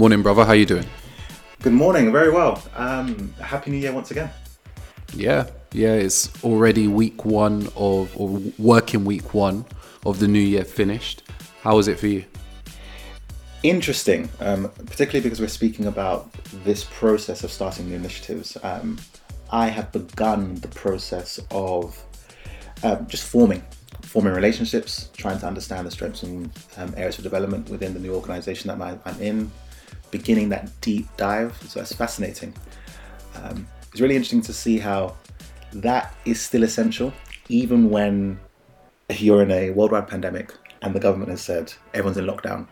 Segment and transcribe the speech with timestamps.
[0.00, 0.46] Morning, brother.
[0.46, 0.86] How you doing?
[1.60, 2.10] Good morning.
[2.10, 2.62] Very well.
[2.74, 4.30] Um, Happy New Year once again.
[5.12, 5.92] Yeah, yeah.
[5.92, 9.66] It's already week one of, or working week one
[10.06, 11.24] of the new year finished.
[11.60, 12.24] How was it for you?
[13.62, 16.32] Interesting, um, particularly because we're speaking about
[16.64, 18.56] this process of starting new initiatives.
[18.62, 18.98] Um,
[19.50, 22.02] I have begun the process of
[22.82, 23.62] um, just forming,
[24.00, 28.14] forming relationships, trying to understand the strengths and um, areas of development within the new
[28.14, 29.52] organization that I'm in,
[30.10, 31.56] beginning that deep dive.
[31.68, 32.54] So that's fascinating.
[33.36, 35.16] Um, it's really interesting to see how
[35.72, 37.12] that is still essential,
[37.48, 38.38] even when
[39.08, 42.66] you're in a worldwide pandemic and the government has said everyone's in lockdown.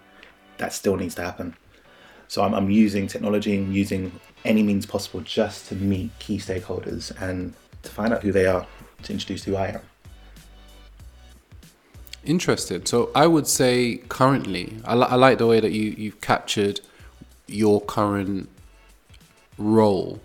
[0.58, 1.54] That still needs to happen.
[2.28, 4.12] So I'm, I'm using technology and using
[4.44, 8.66] any means possible just to meet key stakeholders and to find out who they are,
[9.04, 9.80] to introduce who I am.
[12.24, 12.86] Interested.
[12.86, 16.80] So I would say currently, I, li- I like the way that you you've captured
[17.48, 18.48] your current
[19.56, 20.20] role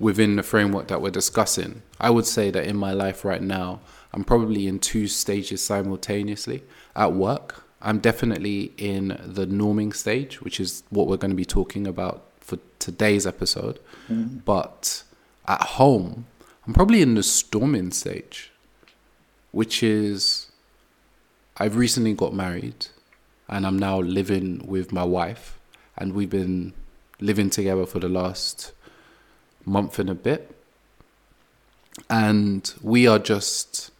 [0.00, 1.82] within the framework that we're discussing.
[2.00, 3.80] I would say that in my life right now,
[4.12, 6.64] I'm probably in two stages simultaneously.
[6.96, 11.44] At work, I'm definitely in the norming stage, which is what we're going to be
[11.44, 13.78] talking about for today's episode.
[14.10, 14.38] Mm-hmm.
[14.38, 15.04] But
[15.46, 16.26] at home,
[16.66, 18.50] I'm probably in the storming stage,
[19.52, 20.50] which is
[21.56, 22.86] I've recently got married
[23.48, 25.58] and I'm now living with my wife
[25.96, 26.72] and we've been
[27.20, 28.72] living together for the last
[29.64, 30.54] month and a bit
[32.08, 33.90] and we are just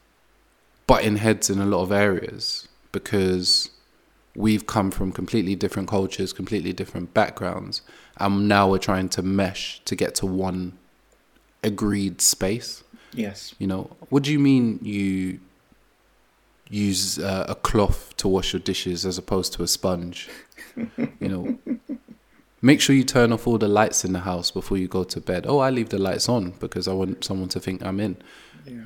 [0.87, 3.71] butting heads in a lot of areas because
[4.35, 7.83] we've come from completely different cultures, completely different backgrounds,
[8.19, 10.79] and now we're trying to mesh to get to one
[11.63, 12.83] agreed space.
[13.13, 13.55] Yes.
[13.59, 15.41] You know, what do you mean you
[16.73, 20.29] use uh, a cloth to wash your dishes as opposed to a sponge?
[21.21, 21.59] you know,
[22.63, 25.21] make sure you turn off all the lights in the house before you go to
[25.21, 25.45] bed.
[25.47, 28.17] Oh, I leave the lights on because I want someone to think I'm in.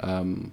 [0.00, 0.52] Um,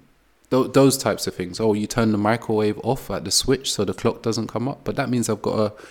[0.50, 1.58] th- those types of things.
[1.58, 4.84] Oh, you turn the microwave off at the switch so the clock doesn't come up,
[4.84, 5.84] but that means I've got to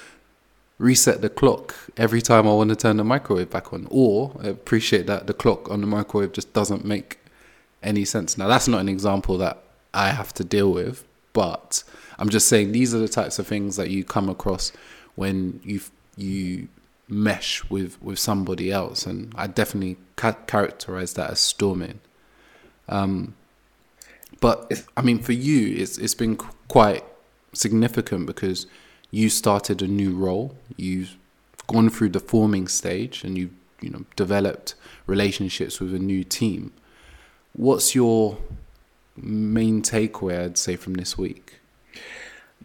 [0.77, 3.87] reset the clock every time I want to turn the microwave back on.
[3.91, 7.19] Or I appreciate that the clock on the microwave just doesn't make
[7.81, 8.37] any sense.
[8.37, 9.61] Now, that's not an example that
[9.93, 11.83] I have to deal with, but
[12.17, 14.71] I'm just saying these are the types of things that you come across
[15.15, 15.81] when you
[16.15, 16.67] you
[17.07, 21.99] mesh with with somebody else, and I definitely ca- characterize that as storming.
[22.87, 23.35] Um,
[24.39, 27.03] but I mean, for you, it's it's been qu- quite
[27.53, 28.67] significant because
[29.11, 30.55] you started a new role.
[30.75, 31.17] You've
[31.67, 33.51] gone through the forming stage, and you
[33.81, 34.75] you know developed
[35.07, 36.73] relationships with a new team.
[37.53, 38.37] What's your
[39.15, 40.43] main takeaway?
[40.43, 41.59] I'd say from this week.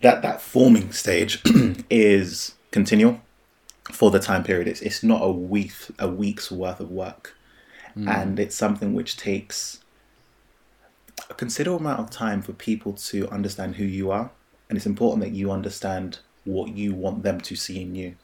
[0.01, 1.43] that that forming stage
[1.91, 3.21] is continual
[3.93, 4.69] for the time period.
[4.69, 7.35] It's it's not a week a week's worth of work,
[7.95, 8.09] hmm.
[8.09, 9.81] and it's something which takes
[11.31, 14.31] a considerable amount of time for people to understand who you are,
[14.69, 18.15] and it's important that you understand what you want them to see in you.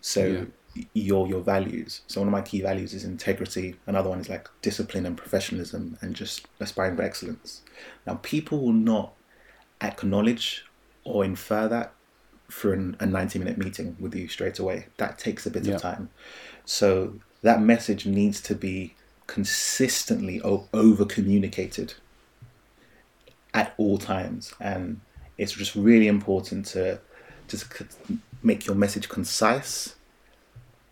[0.00, 0.44] So Yeah.
[0.92, 2.02] Your your values.
[2.06, 3.76] So one of my key values is integrity.
[3.86, 7.62] Another one is like discipline and professionalism, and just aspiring for excellence.
[8.06, 9.12] Now people will not
[9.80, 10.64] acknowledge
[11.04, 11.92] or infer that
[12.48, 14.86] for an, a 90 minute meeting with you straight away.
[14.98, 15.74] That takes a bit Yeah.
[15.76, 16.10] of time.
[16.64, 18.94] So that message needs to be
[19.26, 21.94] consistently o- over communicated
[23.52, 24.54] at all times.
[24.60, 25.00] And
[25.38, 27.00] it's just really important to
[27.48, 27.66] just
[28.42, 29.94] make your message concise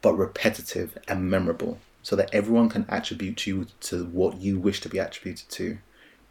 [0.02, 4.88] but repetitive and memorable so that everyone can attribute you to what you wish to
[4.88, 5.78] be attributed to,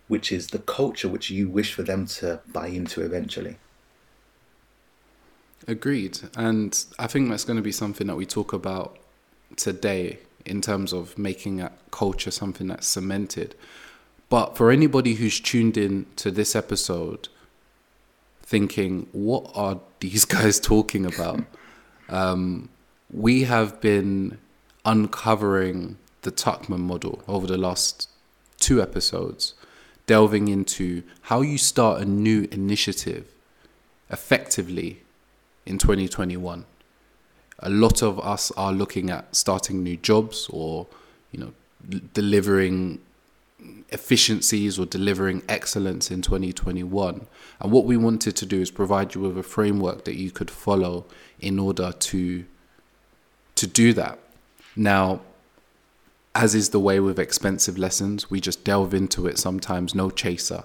[0.07, 3.57] which is the culture which you wish for them to buy into eventually.
[5.67, 6.19] Agreed.
[6.35, 8.97] And I think that's going to be something that we talk about
[9.55, 13.55] today in terms of making that culture something that's cemented.
[14.27, 17.29] But for anybody who's tuned in to this episode
[18.41, 21.45] thinking, what are these guys talking about?
[22.11, 22.69] um,
[23.13, 24.37] we have been
[24.85, 28.09] uncovering the Tuckman model over the last
[28.59, 29.53] two episodes,
[30.05, 33.27] delving into how you start a new initiative
[34.09, 35.01] effectively
[35.65, 36.65] in 2021.
[37.59, 40.87] A lot of us are looking at starting new jobs or,
[41.31, 41.53] you know,
[42.13, 42.99] delivering
[43.89, 47.27] efficiencies or delivering excellence in 2021.
[47.59, 50.49] And what we wanted to do is provide you with a framework that you could
[50.49, 51.05] follow
[51.39, 52.45] in order to
[53.61, 54.17] to do that.
[54.75, 55.21] Now,
[56.33, 60.63] as is the way with expensive lessons, we just delve into it sometimes, no chaser.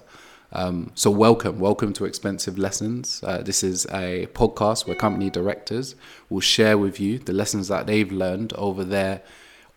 [0.51, 3.21] Um, so, welcome, welcome to Expensive Lessons.
[3.23, 5.93] Uh, this is a podcast where company directors
[6.27, 9.21] will share with you the lessons that they've learned over their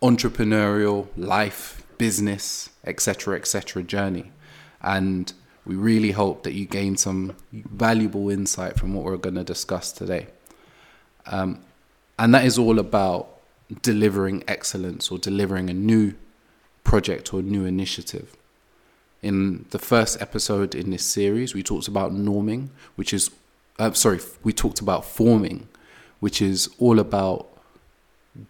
[0.01, 3.83] entrepreneurial life, business, etc., etc.
[3.83, 4.31] journey.
[4.81, 5.31] And
[5.63, 9.91] we really hope that you gain some valuable insight from what we're going to discuss
[9.91, 10.25] today.
[11.27, 11.59] Um,
[12.21, 13.39] and that is all about
[13.81, 16.13] delivering excellence or delivering a new
[16.83, 18.37] project or new initiative.
[19.23, 23.31] In the first episode in this series, we talked about norming, which is,
[23.79, 25.67] uh, sorry, we talked about forming,
[26.19, 27.47] which is all about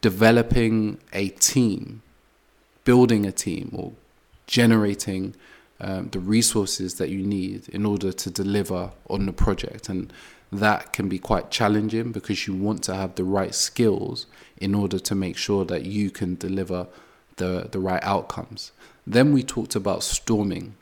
[0.01, 2.01] developing a team,
[2.83, 3.93] building a team, or
[4.47, 5.33] generating
[5.79, 9.87] um, the resources that you need in order to deliver on the project.
[9.87, 10.11] And
[10.51, 14.25] that can be quite challenging because you want to have the right skills
[14.57, 16.87] in order to make sure that you can deliver
[17.37, 18.71] the, the right outcomes.
[19.07, 20.75] Then we talked about storming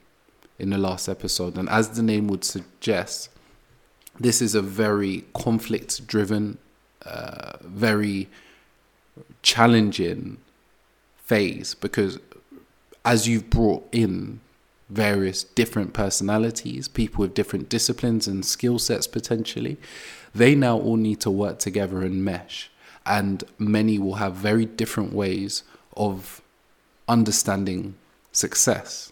[0.58, 3.30] in the last episode, and as the name would suggest,
[4.20, 6.58] this is a very conflict driven,
[7.06, 8.28] uh, very
[9.42, 10.38] challenging
[11.18, 12.20] phase because
[13.06, 14.40] as you've brought in
[14.90, 19.78] various different personalities, people with different disciplines and skill sets potentially,
[20.34, 22.72] they now all need to work together and mesh.
[23.06, 25.64] And many will have very different ways
[25.96, 26.42] of
[27.08, 27.96] understanding
[28.32, 29.12] success.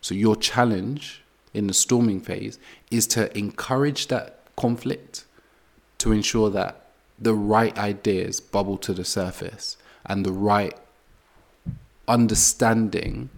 [0.00, 1.22] So, your challenge
[1.54, 2.58] in the storming phase
[2.90, 5.24] is to encourage that conflict
[5.98, 6.86] to ensure that
[7.18, 10.76] the right ideas bubble to the surface and the right
[12.06, 13.30] understanding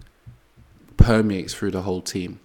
[0.99, 2.39] permeates through the whole team.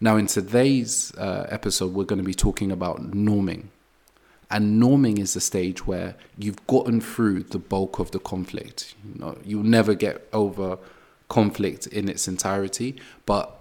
[0.00, 3.64] Now, in today's uh, episode, we're going to be talking about norming.
[4.50, 8.94] And norming is the stage where you've gotten through the bulk of the conflict.
[9.04, 10.78] You know, you'll never get over
[11.28, 12.96] conflict in its entirety,
[13.26, 13.60] but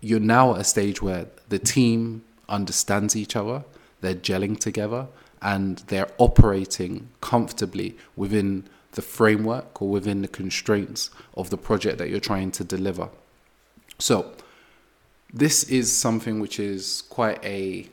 [0.00, 3.64] you're now at a stage where the team understands each other,
[4.00, 5.06] they're gelling together,
[5.40, 12.10] and they're operating comfortably within the framework or within the constraints of the project that
[12.10, 13.08] you're trying to deliver.
[13.98, 14.32] So,
[15.32, 17.86] this is something which is quite a,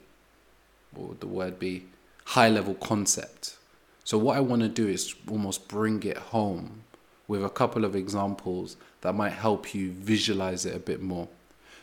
[0.94, 1.86] what would the word be,
[2.26, 3.58] high level concept.
[4.04, 6.84] So, what I want to do is almost bring it home
[7.28, 11.28] with a couple of examples that might help you visualize it a bit more.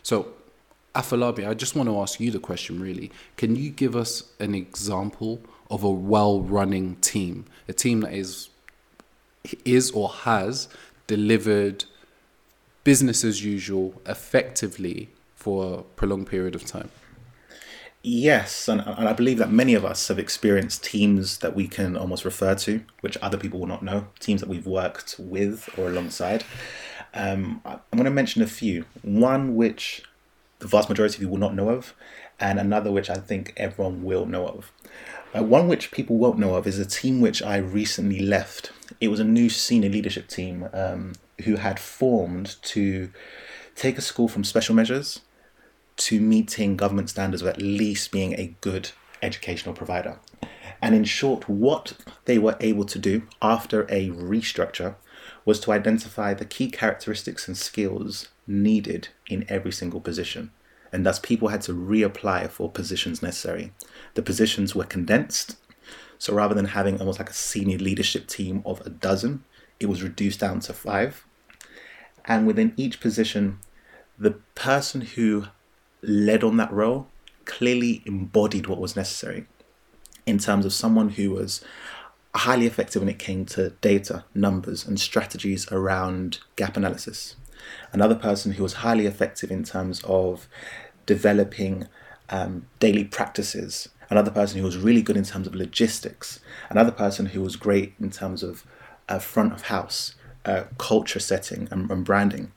[0.03, 0.29] So,
[0.95, 3.11] Afolabi, I just want to ask you the question really.
[3.37, 5.41] Can you give us an example
[5.71, 7.47] of a well running team?
[7.69, 8.51] A team that is
[9.65, 10.69] is or has
[11.07, 11.85] delivered
[12.84, 16.90] business as usual effectively for a prolonged period of time?
[18.05, 21.96] Yes, and, and I believe that many of us have experienced teams that we can
[21.96, 25.87] almost refer to, which other people will not know, teams that we've worked with or
[25.87, 26.43] alongside.
[27.14, 28.87] Um, I'm going to mention a few.
[29.02, 30.02] One which
[30.58, 31.94] the vast majority of you will not know of,
[32.40, 34.73] and another which I think everyone will know of.
[35.34, 38.73] Uh, one which people won't know of is a team which I recently left.
[39.00, 41.12] It was a new senior leadership team um,
[41.44, 43.11] who had formed to
[43.75, 45.20] take a school from special measures
[45.96, 48.90] to meeting government standards of at least being a good
[49.23, 50.19] educational provider.
[50.81, 51.93] And in short, what
[52.25, 54.96] they were able to do after a restructure
[55.44, 60.51] was to identify the key characteristics and skills needed in every single position.
[60.93, 63.72] And thus, people had to reapply for positions necessary.
[64.15, 65.56] The positions were condensed.
[66.19, 69.44] So rather than having almost like a senior leadership team of a dozen,
[69.82, 71.24] it was reduced down to five.
[72.24, 73.58] And within each position,
[74.19, 75.46] the person who
[76.03, 77.08] led on that role
[77.44, 79.46] clearly embodied what was necessary
[80.27, 81.65] in terms of someone who was
[82.34, 87.36] highly effective when it came to data, numbers, and strategies around gap analysis.
[87.93, 90.48] Another person who was highly effective in terms of
[91.06, 91.89] developing
[92.31, 93.89] um, daily practices.
[94.08, 96.41] Another person who was really good in terms of logistics.
[96.70, 98.65] Another person who was great in terms of
[99.09, 102.53] uh, front of house, uh, culture setting, and, and branding.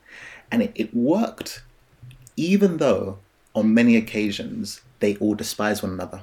[0.50, 1.62] And it, it worked,
[2.36, 3.18] even though
[3.54, 6.22] on many occasions they all despise one another.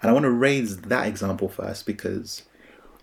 [0.00, 2.42] And I want to raise that example first because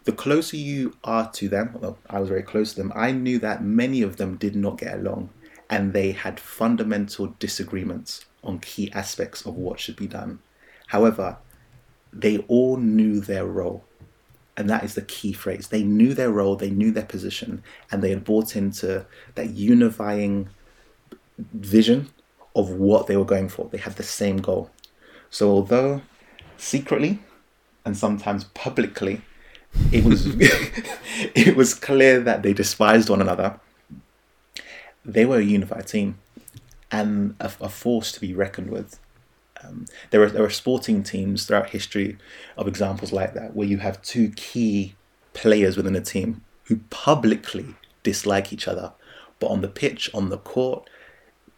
[0.03, 3.37] the closer you are to them, well, I was very close to them, I knew
[3.39, 5.29] that many of them did not get along
[5.69, 10.39] and they had fundamental disagreements on key aspects of what should be done.
[10.87, 11.37] However,
[12.11, 13.85] they all knew their role.
[14.61, 15.69] And that is the key phrase.
[15.69, 20.49] They knew their role, they knew their position, and they had bought into that unifying
[21.51, 22.09] vision
[22.55, 23.67] of what they were going for.
[23.69, 24.69] They had the same goal.
[25.31, 26.03] So, although
[26.57, 27.17] secretly
[27.83, 29.21] and sometimes publicly,
[29.91, 33.59] it was it was clear that they despised one another.
[35.03, 36.19] They were a unified team,
[36.91, 38.99] and a, a force to be reckoned with.
[39.63, 42.17] Um, there are there are sporting teams throughout history
[42.57, 44.95] of examples like that where you have two key
[45.33, 48.93] players within a team who publicly dislike each other,
[49.39, 50.89] but on the pitch, on the court,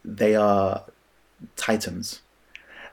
[0.04, 0.86] they are
[1.56, 2.22] titans.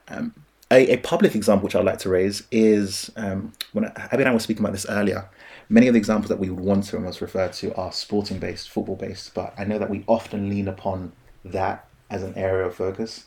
[0.09, 0.35] Um,
[0.73, 4.33] a, a, public example which I'd like to raise is um, when Abby and I
[4.33, 5.29] were speaking about this earlier.
[5.69, 8.39] Many of the examples that we would want to and was referred to are sporting
[8.39, 11.13] based, football based, but I know that we often lean upon
[11.45, 13.27] that as an area of focus.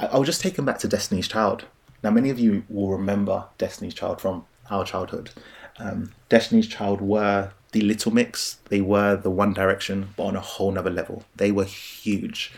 [0.00, 1.66] I, I was just taken back to Destiny's Child.
[2.02, 5.30] Now, many of you will remember Destiny's Child from our childhood.
[5.78, 10.40] Um, Destiny's Child were the Little Mix, they were the One Direction, but on a
[10.40, 11.24] whole nother level.
[11.36, 12.52] They were huge.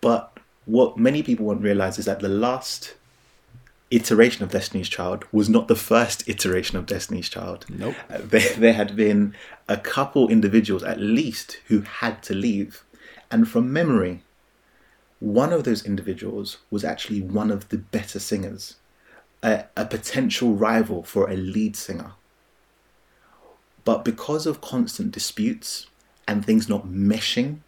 [0.00, 2.94] But what many people won't realize is that the last
[3.90, 7.66] iteration of Destiny's Child was not the first iteration of Destiny's Child.
[7.68, 7.96] Nope.
[8.08, 9.34] Uh, there, there had been
[9.68, 12.84] a couple individuals at least who had to leave.
[13.32, 14.22] And from memory,
[15.20, 18.76] one of those individuals was actually one of the better singers,
[19.42, 22.12] a, a potential rival for a lead singer.
[23.84, 25.86] But because of constant disputes
[26.26, 27.58] and things not meshing,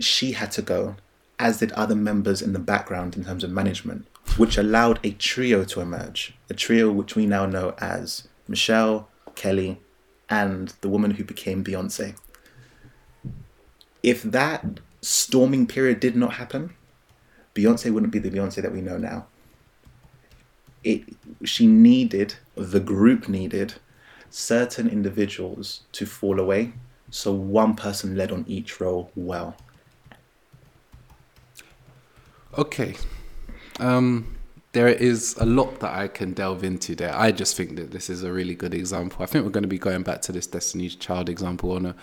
[0.00, 0.96] she had to go,
[1.38, 4.06] as did other members in the background in terms of management,
[4.36, 6.34] which allowed a trio to emerge.
[6.48, 9.80] A trio which we now know as Michelle, Kelly,
[10.30, 12.16] and the woman who became Beyonce.
[14.02, 16.74] If that storming period did not happen,
[17.54, 19.26] Beyonce wouldn't be the Beyonce that we know now.
[20.82, 21.04] It,
[21.44, 23.74] she needed, the group needed,
[24.30, 26.72] certain individuals to fall away
[27.10, 29.56] so one person led on each role well.
[32.58, 32.96] Okay.
[33.78, 34.36] Um,
[34.72, 37.16] there is a lot that I can delve into there.
[37.16, 39.22] I just think that this is a really good example.
[39.22, 41.94] I think we're going to be going back to this Destiny's Child example on a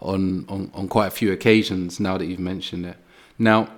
[0.00, 2.96] on, on, on quite a few occasions now that you've mentioned it.
[3.38, 3.68] Now,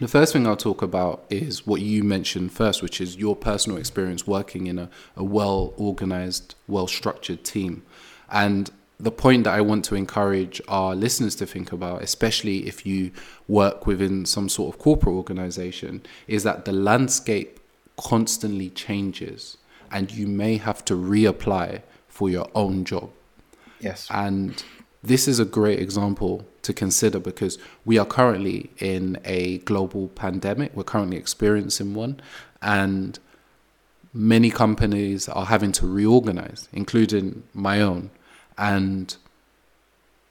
[0.00, 3.78] the first thing I'll talk about is what you mentioned first, which is your personal
[3.78, 7.82] experience working in a, a well organized, well structured team.
[8.30, 12.86] And the point that I want to encourage our listeners to think about, especially if
[12.86, 13.12] you
[13.48, 17.60] work within some sort of corporate organization, is that the landscape
[17.96, 19.58] constantly changes
[19.90, 23.10] and you may have to reapply for your own job.
[23.80, 24.06] Yes.
[24.10, 24.62] And
[25.02, 30.72] this is a great example to consider because we are currently in a global pandemic.
[30.74, 32.20] We're currently experiencing one,
[32.60, 33.18] and
[34.12, 38.10] many companies are having to reorganize, including my own.
[38.58, 39.16] And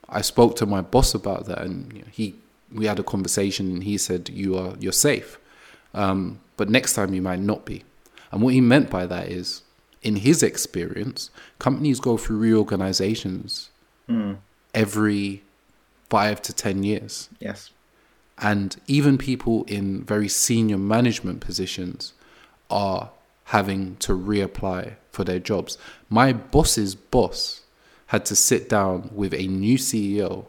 [0.07, 2.35] I spoke to my boss about that, and he
[2.71, 5.39] we had a conversation, and he said, "You are you're safe,
[5.95, 7.83] um, but next time you might not be."
[8.31, 9.63] And what he meant by that is,
[10.03, 13.71] in his experience, companies go through reorganizations.
[14.07, 14.37] Mm
[14.73, 15.43] every
[16.09, 17.29] five to ten years.
[17.39, 17.71] Yes.
[18.37, 22.13] And even people in very senior management positions
[22.69, 23.11] are
[23.45, 25.77] having to reapply for their jobs.
[26.09, 27.61] My boss's boss
[28.07, 30.45] had to sit down with a new CEO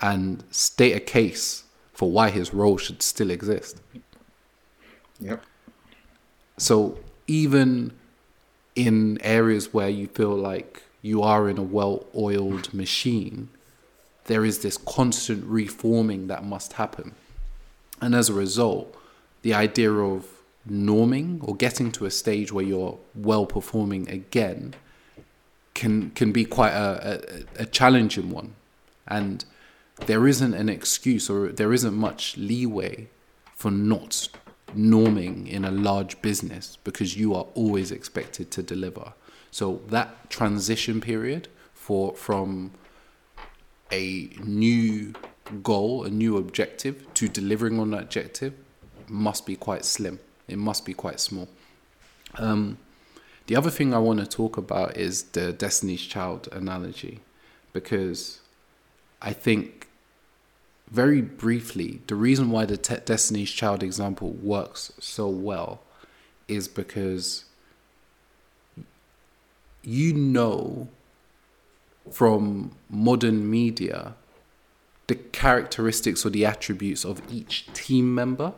[0.00, 3.80] and state a case for why his role should still exist.
[5.20, 5.44] Yep.
[6.56, 7.92] So even
[8.74, 13.48] in areas where you feel like you are in a well oiled machine,
[14.24, 17.14] there is this constant reforming that must happen.
[18.00, 18.94] And as a result,
[19.42, 20.26] the idea of
[20.68, 24.74] norming or getting to a stage where you're well performing again
[25.74, 28.54] can can be quite a, a, a challenging one.
[29.06, 29.44] And
[30.06, 33.08] there isn't an excuse or there isn't much leeway
[33.54, 34.28] for not
[34.76, 39.12] norming in a large business because you are always expected to deliver.
[39.50, 42.72] So that transition period for from
[43.92, 45.14] a new
[45.62, 48.54] goal, a new objective to delivering on that objective
[49.08, 50.20] must be quite slim.
[50.46, 51.48] It must be quite small.
[52.36, 52.78] Um,
[53.46, 57.20] the other thing I want to talk about is the Destiny's Child analogy,
[57.72, 58.40] because
[59.20, 59.88] I think
[60.90, 65.82] very briefly, the reason why the Destiny's Child example works so well
[66.46, 67.44] is because
[69.82, 70.88] you know
[72.10, 74.14] from modern media
[75.10, 78.52] the characteristics or the attributes of each team member.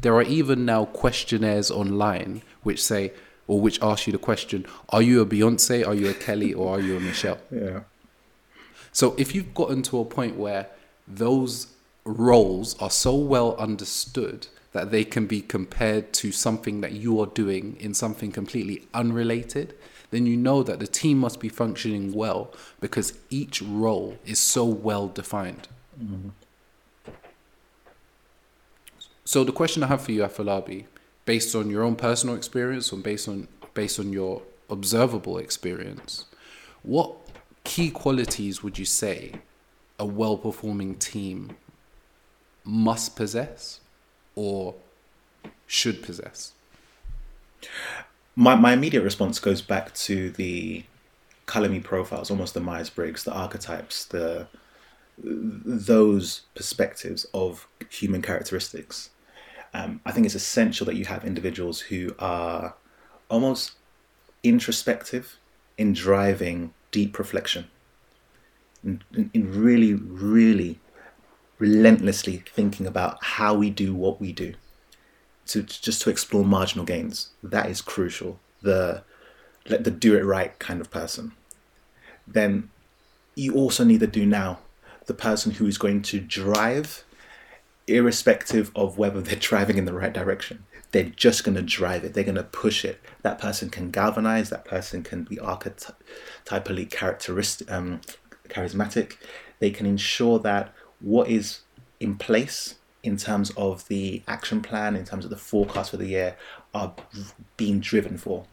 [0.00, 3.12] There are even now questionnaires online which say,
[3.46, 6.74] or which ask you the question, are you a Beyonce, are you a Kelly, or
[6.74, 7.38] are you a Michelle?
[7.52, 7.80] Yeah.
[8.90, 10.66] So if you've gotten to a point where
[11.06, 11.68] those
[12.04, 17.26] roles are so well understood that they can be compared to something that you are
[17.26, 19.76] doing in something completely unrelated,
[20.10, 24.64] then you know that the team must be functioning well because each role is so
[24.64, 25.68] well defined.
[26.02, 26.30] Mm-hmm.
[29.24, 30.86] So the question I have for you, Afolabi,
[31.26, 36.24] based on your own personal experience or based on based on your observable experience,
[36.82, 37.12] what
[37.64, 39.34] key qualities would you say
[39.98, 41.56] a well performing team
[42.64, 43.80] must possess
[44.34, 44.74] or
[45.66, 46.52] should possess?
[48.38, 50.84] My, my immediate response goes back to the
[51.48, 54.46] Callamy profiles, almost the Myers Briggs, the archetypes, the
[55.20, 59.10] those perspectives of human characteristics.
[59.74, 62.76] Um, I think it's essential that you have individuals who are
[63.28, 63.72] almost
[64.44, 65.36] introspective
[65.76, 67.66] in driving deep reflection,
[68.84, 70.78] in, in, in really, really
[71.58, 74.54] relentlessly thinking about how we do what we do,
[75.48, 77.30] to, just to explore marginal gains.
[77.42, 78.38] That is crucial.
[78.62, 79.02] The
[79.68, 81.32] let the do it right kind of person.
[82.26, 82.70] Then
[83.34, 84.60] you also need to do now
[85.06, 87.04] the person who is going to drive,
[87.86, 90.64] irrespective of whether they're driving in the right direction.
[90.90, 92.14] They're just going to drive it.
[92.14, 93.00] They're going to push it.
[93.22, 94.48] That person can galvanize.
[94.48, 98.00] That person can be archetypally characteristic, um,
[98.48, 99.16] charismatic.
[99.58, 101.60] They can ensure that what is
[102.00, 106.06] in place in terms of the action plan, in terms of the forecast for the
[106.06, 106.36] year,
[106.74, 106.94] are
[107.56, 108.44] being driven for.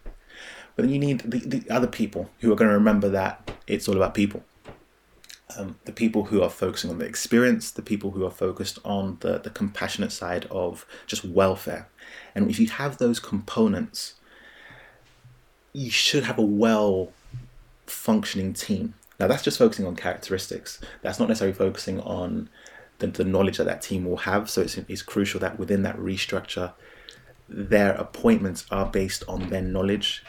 [0.76, 3.88] But then you need the, the other people who are going to remember that it's
[3.88, 4.44] all about people.
[5.58, 9.18] Um, the people who are focusing on the experience, the people who are focused on
[9.22, 11.88] the, the compassionate side of just welfare.
[12.34, 14.16] And if you have those components,
[15.72, 17.12] you should have a well
[17.86, 18.96] functioning team.
[19.20, 20.82] Now, that's just focusing on characteristics.
[21.02, 22.50] That's not necessarily focusing on
[23.00, 24.50] the, the knowledge that that team will have.
[24.50, 26.74] So it's, it's crucial that within that restructure,
[27.48, 30.24] their appointments are based on their knowledge,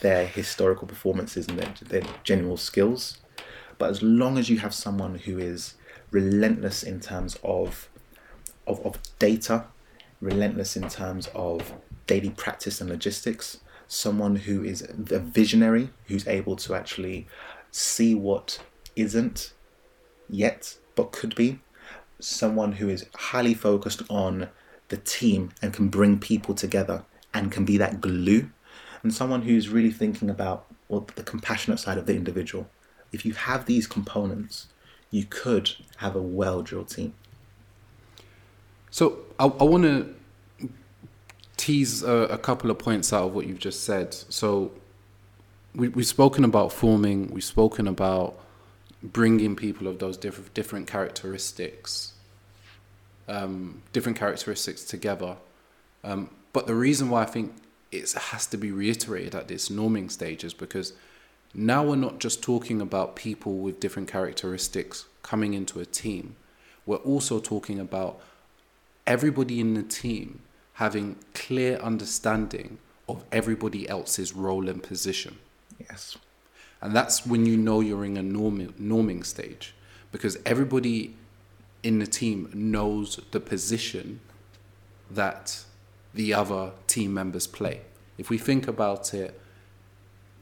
[0.00, 3.18] their historical performances, and their, their general skills.
[3.78, 5.74] But as long as you have someone who is
[6.10, 7.88] relentless in terms of,
[8.66, 9.64] of, of data,
[10.20, 11.72] relentless in terms of
[12.06, 17.26] daily practice and logistics, someone who is a visionary, who's able to actually
[17.70, 18.58] see what
[18.96, 19.52] isn't
[20.30, 21.60] yet but could be,
[22.22, 24.48] someone who is highly focused on
[24.88, 27.04] the team and can bring people together
[27.34, 28.50] and can be that glue,
[29.02, 32.68] and someone who's really thinking about well, the compassionate side of the individual
[33.12, 34.66] if you have these components,
[35.10, 37.14] you could have a well drilled team.
[38.90, 40.14] So I, I want to
[41.56, 44.14] tease a, a, couple of points out of what you've just said.
[44.14, 44.72] So
[45.74, 48.38] we, we've spoken about forming, we've spoken about
[49.02, 52.11] bringing people of those different different characteristics,
[53.32, 55.36] um, different characteristics together.
[56.04, 57.54] Um, but the reason why I think
[57.90, 60.92] it has to be reiterated at this norming stage is because
[61.54, 66.36] now we're not just talking about people with different characteristics coming into a team.
[66.84, 68.20] We're also talking about
[69.06, 70.40] everybody in the team
[70.74, 75.38] having clear understanding of everybody else's role and position.
[75.78, 76.16] Yes.
[76.80, 79.74] And that's when you know you're in a norming, norming stage
[80.10, 81.14] because everybody
[81.82, 84.20] in the team knows the position
[85.10, 85.64] that
[86.14, 87.82] the other team members play.
[88.18, 89.40] If we think about it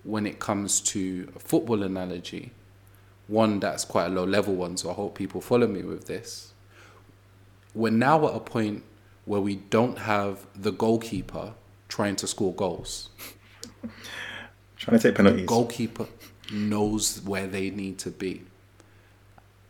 [0.04, 2.52] when it comes to a football analogy,
[3.26, 6.52] one that's quite a low level one, so I hope people follow me with this.
[7.74, 8.82] We're now at a point
[9.24, 11.54] where we don't have the goalkeeper
[11.88, 13.10] trying to score goals.
[14.76, 15.42] trying to take penalties.
[15.42, 16.06] The goalkeeper
[16.52, 18.42] knows where they need to be.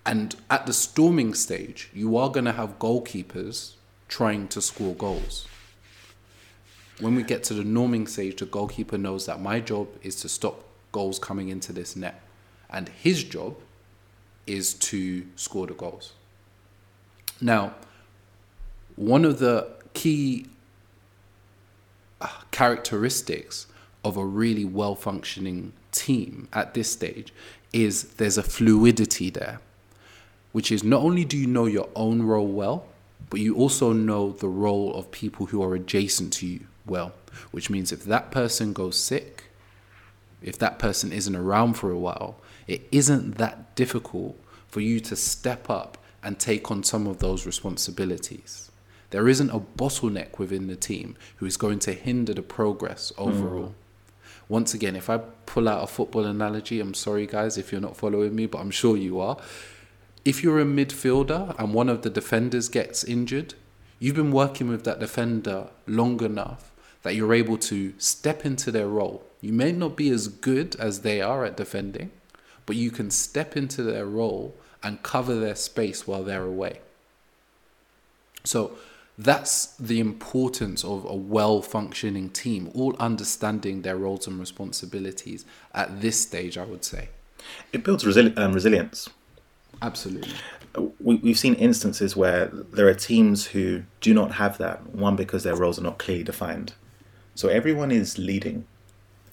[0.06, 3.72] And at the storming stage, you are going to have goalkeepers
[4.08, 5.46] trying to score goals.
[7.00, 10.28] When we get to the norming stage, the goalkeeper knows that my job is to
[10.28, 12.20] stop goals coming into this net,
[12.68, 13.56] and his job
[14.46, 16.12] is to score the goals.
[17.40, 17.74] Now,
[18.96, 20.46] one of the key
[22.20, 23.66] uh, characteristics
[24.04, 27.32] of a really well functioning team at this stage
[27.72, 29.60] is there's a fluidity there,
[30.52, 32.86] which is not only do you know your own role well,
[33.28, 37.12] but you also know the role of people who are adjacent to you well,
[37.50, 39.44] which means if that person goes sick,
[40.42, 42.36] if that person isn't around for a while,
[42.66, 44.36] it isn't that difficult
[44.68, 48.70] for you to step up and take on some of those responsibilities.
[49.10, 53.68] There isn't a bottleneck within the team who is going to hinder the progress overall.
[53.68, 53.74] Mm.
[54.48, 57.96] Once again, if I pull out a football analogy, I'm sorry guys if you're not
[57.96, 59.36] following me, but I'm sure you are.
[60.24, 63.54] If you're a midfielder and one of the defenders gets injured,
[63.98, 68.88] you've been working with that defender long enough that you're able to step into their
[68.88, 69.24] role.
[69.40, 72.10] You may not be as good as they are at defending,
[72.66, 76.80] but you can step into their role and cover their space while they're away.
[78.44, 78.72] So
[79.16, 86.00] that's the importance of a well functioning team, all understanding their roles and responsibilities at
[86.00, 87.08] this stage, I would say.
[87.72, 89.08] It builds resili- um, resilience.
[89.82, 90.32] Absolutely.
[91.00, 94.94] We, we've seen instances where there are teams who do not have that.
[94.94, 96.74] One, because their roles are not clearly defined.
[97.34, 98.66] So everyone is leading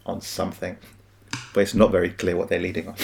[0.05, 0.77] on something,
[1.53, 2.95] but it's not very clear what they're leading on.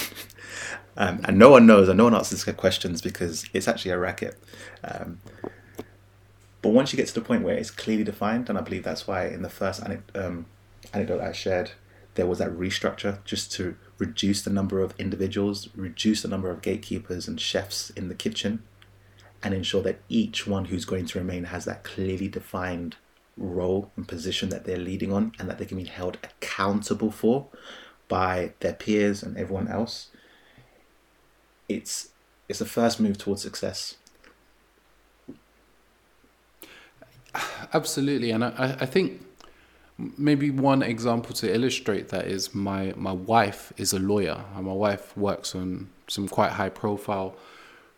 [0.98, 4.36] um, and no one knows, and no one answers questions because it's actually a racket.
[4.84, 5.20] Um,
[6.62, 9.06] but once you get to the point where it's clearly defined, and I believe that's
[9.06, 9.84] why in the first
[10.16, 10.46] um,
[10.94, 11.72] anecdote I shared,
[12.16, 16.62] there was that restructure just to reduce the number of individuals, reduce the number of
[16.62, 18.64] gatekeepers and chefs in the kitchen,
[19.42, 22.96] and ensure that each one who's going to remain has that clearly defined
[23.36, 27.48] role and position that they're leading on and that they can be held accountable for
[28.08, 30.10] by their peers and everyone else.
[31.68, 32.10] It's
[32.48, 33.96] it's the first move towards success.
[37.74, 39.26] Absolutely, and I, I think
[40.18, 44.74] maybe one example to illustrate that is my my wife is a lawyer, and my
[44.74, 47.36] wife works on some quite high profile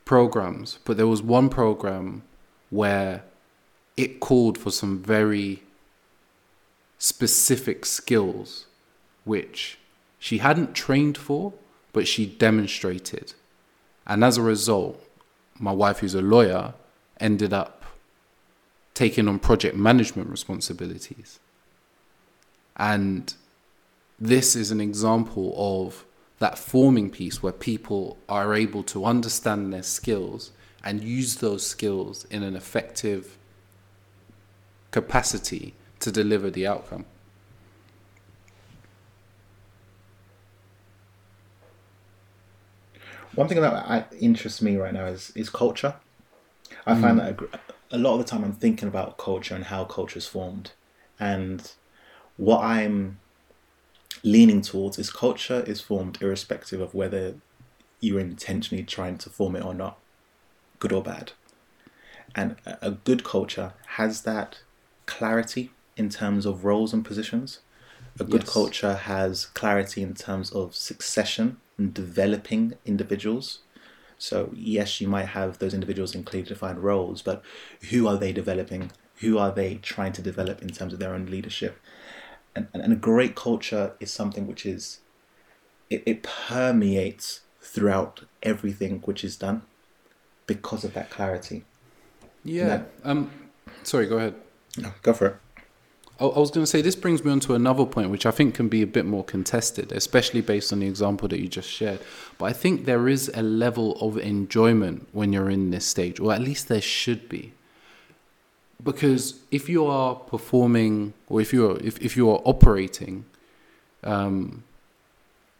[0.03, 0.79] programs.
[0.85, 2.23] But there was one program
[2.69, 3.23] where
[3.97, 5.63] it called for some very
[6.97, 8.65] specific skills,
[9.23, 9.77] which
[10.19, 11.53] she hadn't trained for,
[11.93, 13.33] but she demonstrated,
[14.05, 15.01] and as a result,
[15.59, 16.73] my wife, who's a lawyer,
[17.19, 17.83] ended up
[18.93, 21.39] taking on project management responsibilities.
[22.77, 23.33] And
[24.19, 26.05] this is an example of
[26.39, 30.51] that forming piece where people are able to understand their skills
[30.83, 33.37] and use those skills in an effective
[34.91, 37.05] capacity to deliver the outcome.
[43.33, 45.95] One thing that interests me right now is is culture.
[46.85, 47.01] I mm.
[47.01, 47.39] find that
[47.91, 50.71] a lot of the time I'm thinking about culture and how culture is formed.
[51.19, 51.71] And
[52.37, 53.19] what I'm
[54.23, 57.35] leaning towards is culture is formed irrespective of whether
[57.99, 59.99] you're intentionally trying to form it or not,
[60.79, 61.31] good or bad.
[62.35, 64.59] And a good culture has that
[65.05, 67.59] clarity in terms of roles and positions.
[68.19, 68.53] A good yes.
[68.53, 73.59] culture has clarity in terms of succession and developing individuals.
[74.17, 77.43] So, yes, you might have those individuals in clearly defined roles, but
[77.89, 78.91] who are they developing?
[79.17, 81.79] Who are they trying to develop in terms of their own leadership?
[82.55, 84.99] And, and, a great culture is something which is,
[85.89, 89.63] it, it permeates throughout everything which is done
[90.47, 91.65] because of that clarity.
[92.45, 92.67] Yeah.
[92.67, 93.31] That, um,
[93.83, 94.35] sorry, go ahead.
[94.77, 95.35] No, go for it.
[96.17, 98.55] I was going to say this brings me on to another point, which I think
[98.55, 101.99] can be a bit more contested, especially based on the example that you just shared.
[102.37, 106.31] But I think there is a level of enjoyment when you're in this stage, or
[106.31, 107.53] at least there should be.
[108.83, 113.25] Because if you are performing, or if you're if, if you are operating,
[114.03, 114.63] um,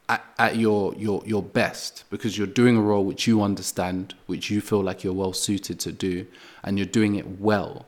[0.08, 4.50] at, at your your your best, because you're doing a role which you understand, which
[4.50, 6.28] you feel like you're well suited to do,
[6.64, 7.86] and you're doing it well,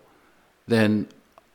[0.67, 1.07] then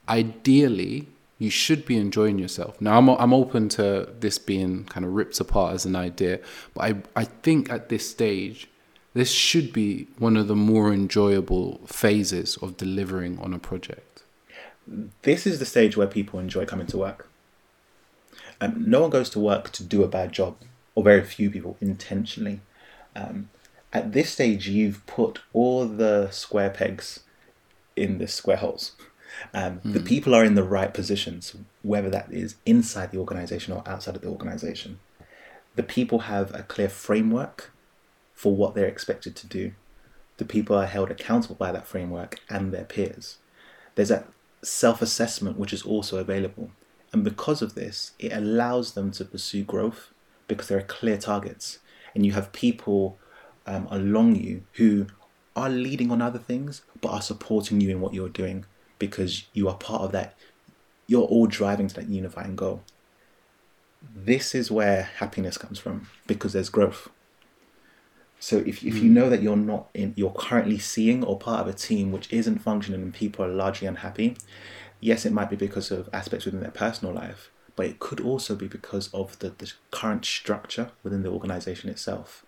[0.09, 1.09] ideally
[1.39, 2.81] you should be enjoying yourself.
[2.81, 6.39] Now I'm I'm open to this being kind of ripped apart as an idea,
[6.75, 8.69] but I I think at this stage
[9.15, 14.23] this should be one of the more enjoyable phases of delivering on a project.
[15.23, 17.29] This is the stage where people enjoy coming to work.
[18.61, 20.57] Um, no one goes to work to do a bad job,
[20.95, 22.61] or very few people intentionally.
[23.15, 23.51] Um,
[23.93, 27.21] at this stage, you've put all the square pegs
[27.97, 28.93] in the square holes.
[29.53, 29.93] Um, mm.
[29.93, 30.07] The hmm.
[30.07, 34.23] people are in the right positions, whether that is inside the organization or outside of
[34.23, 35.01] the organization.
[35.75, 37.72] The people have a clear framework
[38.35, 39.73] for what they're expected to do.
[40.39, 43.39] The people are held accountable by that framework and their peers.
[43.95, 44.29] There's that
[44.63, 46.71] self assessment which is also available.
[47.13, 50.11] And because of this, it allows them to pursue growth
[50.49, 51.79] because there are clear targets.
[52.15, 53.19] And you have people
[53.67, 55.07] um, along you who
[55.55, 58.65] are leading on other things but are supporting you in what you're doing
[58.99, 60.35] because you are part of that.
[61.07, 62.83] You're all driving to that unifying goal.
[64.15, 67.09] This is where happiness comes from because there's growth.
[68.43, 69.15] So if, if you hmm.
[69.15, 72.59] know that you're not in, you're currently seeing or part of a team which isn't
[72.59, 74.37] functioning and people are largely unhappy,
[74.99, 78.57] yes, it might be because of aspects within their personal life, but it could also
[78.57, 82.45] be because of the, the current structure within the organization itself.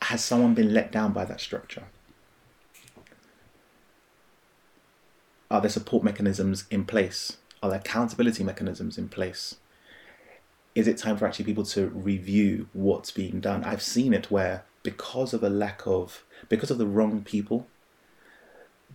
[0.00, 1.84] Has someone been let down by that structure?
[5.50, 7.36] Are there support mechanisms in place?
[7.62, 9.56] Are there accountability mechanisms in place?
[10.78, 13.64] Is it time for actually people to review what's being done?
[13.64, 17.66] I've seen it where because of a lack of because of the wrong people,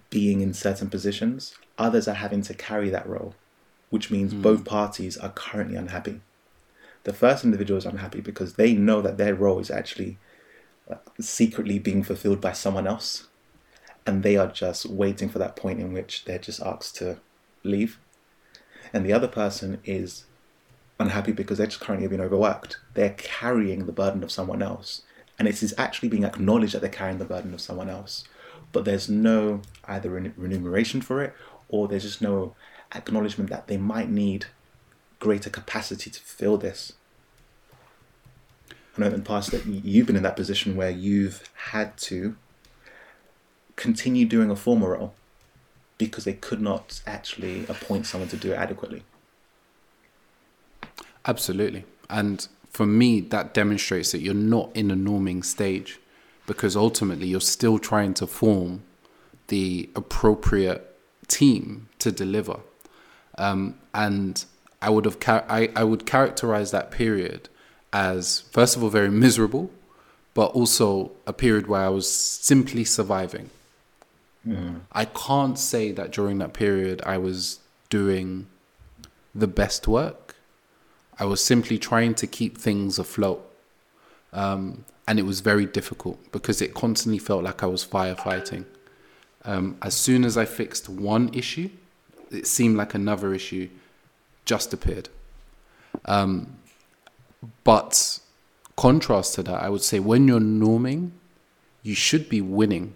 [0.10, 3.36] being in certain positions, others are having to carry that role,
[3.90, 6.22] which means both parties are currently unhappy.
[7.04, 10.18] The first individual is unhappy because they know that their role is actually
[10.90, 13.28] uh, secretly being fulfilled by someone else,
[14.08, 17.20] and they are just waiting for that point in which they're just asked to
[17.62, 18.00] leave.
[18.94, 20.24] And the other person is
[21.00, 22.78] unhappy because they're just currently being overworked.
[22.94, 25.02] They're carrying the burden of someone else.
[25.40, 28.24] And it is actually being acknowledged that they're carrying the burden of someone else.
[28.72, 31.34] But there's no either remuneration for it
[31.70, 32.56] or there's just no
[32.94, 34.46] acknowledgement that they might need
[35.20, 36.94] greater capacity to fulfill this.
[38.96, 42.36] I know in the past that you've been in that position where you've had to
[43.76, 45.16] continue doing a former role
[45.98, 49.04] because they could not actually appoint someone to do it adequately.
[51.26, 51.86] Absolutely.
[52.10, 56.00] And for me, that demonstrates that you're not in a norming stage
[56.46, 58.84] because ultimately you're still trying to form
[59.48, 60.96] the appropriate
[61.28, 62.60] team to deliver.
[63.38, 64.44] Um, and
[64.82, 67.50] I would have I, I would characterize that period
[67.92, 69.72] as first of all very miserable,
[70.34, 73.50] but also a period where I was simply surviving.
[74.92, 77.60] I can't say that during that period I was
[77.90, 78.48] doing
[79.34, 80.23] the best work.
[81.20, 83.50] I was simply trying to keep things afloat.
[84.32, 88.66] Um, and it was very difficult because it constantly felt like I was firefighting.
[89.46, 91.70] Um, as soon as I fixed one issue,
[92.32, 93.70] it seemed like another issue
[94.46, 95.10] just appeared.
[96.06, 96.58] Um,
[97.64, 98.20] but
[98.76, 101.12] contrast to that, I would say when you're norming,
[101.84, 102.96] you should be winning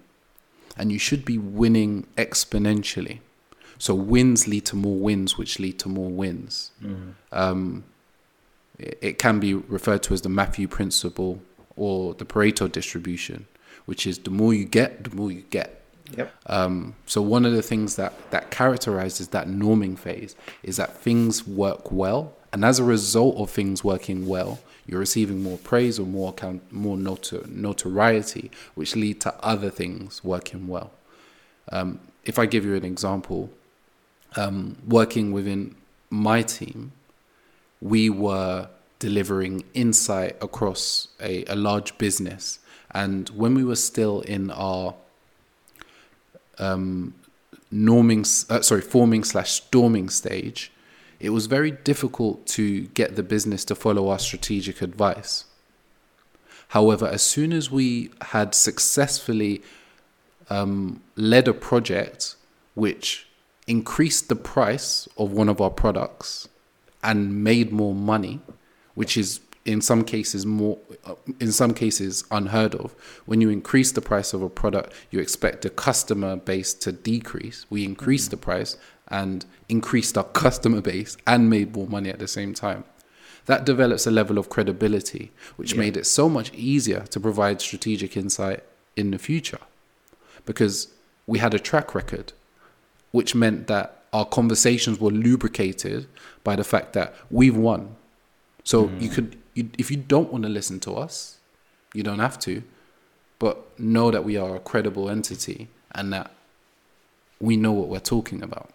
[0.78, 3.20] and you should be winning exponentially.
[3.78, 6.72] So wins lead to more wins, which lead to more wins.
[7.32, 7.84] Um,
[8.80, 11.42] it, can be referred to as the Matthew principle
[11.76, 13.48] or the Pareto distribution,
[13.86, 15.82] which is the more you get, the more you get.
[16.16, 16.34] Yep.
[16.46, 21.46] Um, so one of the things that that characterizes that norming phase is that things
[21.46, 26.06] work well, and as a result of things working well, you're receiving more praise or
[26.06, 30.92] more account, more notor- notoriety, which lead to other things working well.
[31.72, 33.50] Um, if I give you an example,
[34.38, 35.76] um, working within
[36.10, 36.94] my team,
[37.82, 42.60] we were delivering insight across a, a large business,
[42.92, 44.96] and when we were still in our
[46.58, 47.14] um,
[47.72, 50.72] norming, uh, sorry, forming slash storming stage,
[51.20, 55.46] it was very difficult to get the business to follow our strategic advice.
[56.70, 59.62] However, as soon as we had successfully
[60.50, 62.36] um, led a project
[62.76, 63.28] which
[63.68, 66.48] increased the price of one of our products
[67.04, 68.42] and made more money,
[68.96, 72.96] which is in some cases more uh, in some cases unheard of.
[73.26, 77.66] When you increase the price of a product you expect the customer base to decrease.
[77.70, 78.78] We increased the price
[79.10, 82.86] and increased our customer base and made more money at the same time.
[83.46, 85.80] That develops a level of credibility which Yeah.
[85.80, 88.64] made it so much easier to provide strategic insight
[88.96, 89.60] in the future.
[90.46, 90.88] Because
[91.26, 92.32] we had a track record
[93.12, 96.08] which meant that our conversations were lubricated
[96.44, 97.96] by the fact that we've won
[98.68, 99.00] so mm-hmm.
[99.00, 101.38] you could, you, if you don't want to listen to us,
[101.94, 102.64] you don't have to,
[103.40, 106.32] but know that we are a credible entity and that
[107.40, 108.72] we know what we're talking about.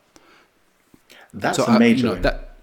[1.34, 2.22] That's so a uh, I- major you know, win.
[2.22, 2.56] that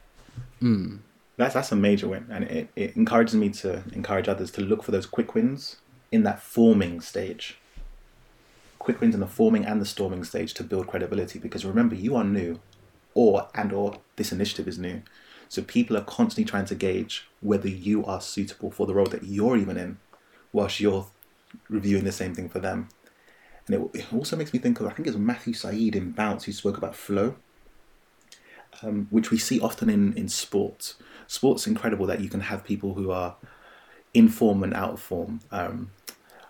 [0.60, 0.99] mm.
[1.38, 4.82] That's that's a major win, and it, it encourages me to encourage others to look
[4.82, 5.75] for those quick wins
[6.12, 7.59] in that forming stage.
[8.80, 11.38] Quick wins in the forming and the storming stage to build credibility.
[11.38, 12.60] Because remember, you are new,
[13.13, 15.02] or and or this initiative is new,
[15.48, 19.24] so people are constantly trying to gauge whether you are suitable for the role that
[19.24, 19.98] you're even in,
[20.54, 21.08] whilst you're
[21.68, 22.89] reviewing the same thing for them.
[23.68, 26.12] And it, it also makes me think of I think it was Matthew Syed in
[26.12, 27.36] Bounce who spoke about flow
[28.82, 30.96] um, which we see often in, in sports.
[31.28, 33.36] Sports incredible that you can have people who are
[34.13, 35.42] in form and out of form.
[35.52, 35.92] Um,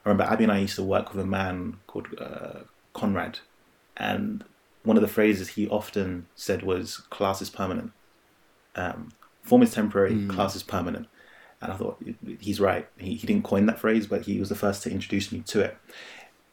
[0.06, 2.60] I remember Abby and I used to work with a man called uh,
[2.94, 3.40] Conrad,
[3.98, 4.44] and
[4.84, 7.92] one of the phrases he often said was "class is permanent."
[8.76, 9.12] Um,
[9.44, 11.08] form is temporary, class is permanent.
[11.62, 12.02] And I thought
[12.40, 12.88] he's right.
[12.98, 15.60] He, he didn't coin that phrase, but he was the first to introduce me to
[15.60, 15.78] it.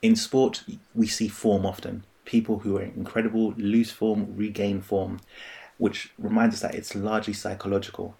[0.02, 2.04] In sport, we see form often.
[2.24, 5.20] People who are incredible, lose form, regain form,
[5.78, 8.16] which reminds us that it's largely psychological.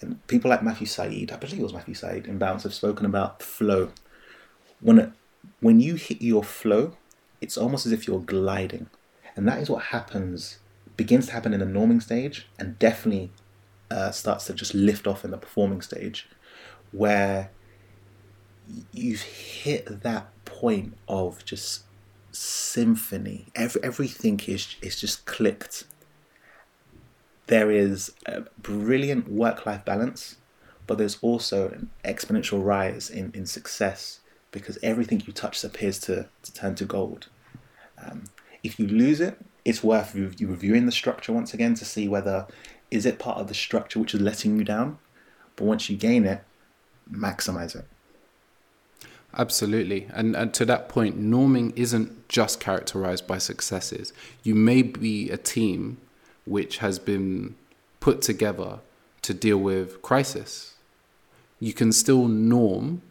[0.00, 3.04] And people like Matthew Syed, I believe it was Matthew Syed in Bounce, have spoken
[3.04, 3.90] about flow.
[4.80, 5.12] When, it,
[5.60, 6.96] when you hit your flow,
[7.40, 8.88] it's almost as if you're gliding.
[9.36, 10.58] And that is what happens,
[10.96, 13.30] begins to happen in the norming stage, and definitely
[13.90, 16.28] uh, starts to just lift off in the performing stage,
[16.92, 17.50] where
[18.92, 21.84] you've hit that point of just
[22.32, 23.46] symphony.
[23.54, 25.84] Every, everything is is just clicked.
[27.46, 30.36] There is a brilliant work life balance,
[30.86, 34.20] but there's also an exponential rise in, in success
[34.52, 37.28] because everything you touch appears to, to turn to gold.
[38.04, 38.24] Um,
[38.62, 42.46] if you lose it, it's worth you reviewing the structure once again to see whether
[42.90, 44.98] is it part of the structure which is letting you down.
[45.56, 46.42] But once you gain it,
[47.10, 47.86] maximize it.
[49.36, 50.08] Absolutely.
[50.12, 54.12] And, and to that point, norming isn't just characterized by successes.
[54.42, 55.98] You may be a team
[56.44, 57.54] which has been
[58.00, 58.80] put together
[59.22, 60.74] to deal with crisis.
[61.60, 63.02] You can still norm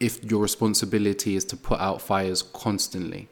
[0.00, 3.28] if your responsibility is to put out fires constantly.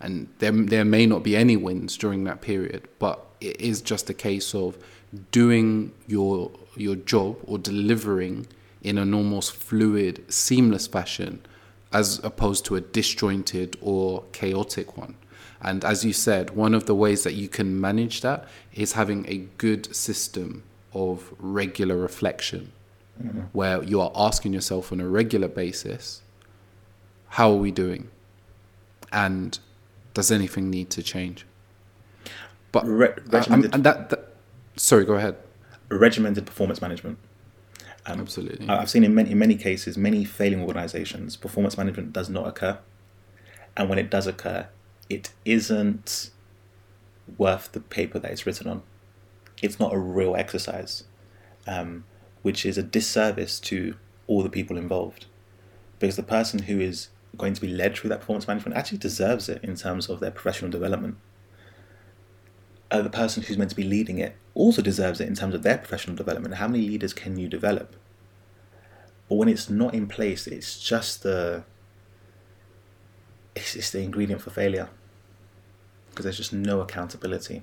[0.00, 4.08] And there, there may not be any wins during that period, but it is just
[4.08, 4.78] a case of
[5.32, 8.46] doing your your job or delivering
[8.82, 11.40] in an almost fluid, seamless fashion,
[11.92, 15.16] as opposed to a disjointed or chaotic one.
[15.60, 19.26] And as you said, one of the ways that you can manage that is having
[19.26, 20.62] a good system
[20.92, 22.72] of regular reflection,
[23.22, 23.40] mm-hmm.
[23.52, 26.22] where you are asking yourself on a regular basis,
[27.28, 28.08] how are we doing?
[29.12, 29.58] And
[30.14, 31.46] does anything need to change?
[32.72, 34.34] But Re- regimented, and that, that,
[34.76, 35.36] sorry, go ahead.
[35.88, 37.18] Regimented performance management.
[38.06, 38.68] Um, Absolutely.
[38.68, 42.78] I've seen in many, in many cases, many failing organizations, performance management does not occur.
[43.76, 44.68] And when it does occur,
[45.08, 46.30] it isn't
[47.36, 48.82] worth the paper that it's written on.
[49.62, 51.04] It's not a real exercise,
[51.66, 52.04] um,
[52.42, 53.96] which is a disservice to
[54.26, 55.26] all the people involved.
[55.98, 59.48] Because the person who is going to be led through that performance management actually deserves
[59.48, 61.16] it in terms of their professional development.
[62.90, 65.62] Uh, the person who's meant to be leading it also deserves it in terms of
[65.62, 66.54] their professional development.
[66.54, 67.96] How many leaders can you develop?
[69.28, 71.64] But when it's not in place, it's just the
[73.54, 74.88] it's, it's the ingredient for failure
[76.10, 77.62] because there's just no accountability.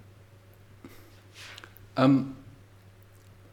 [1.97, 2.37] Um,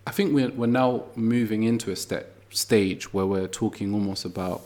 [0.06, 4.62] I think we're we're now moving into a step stage where we're talking almost about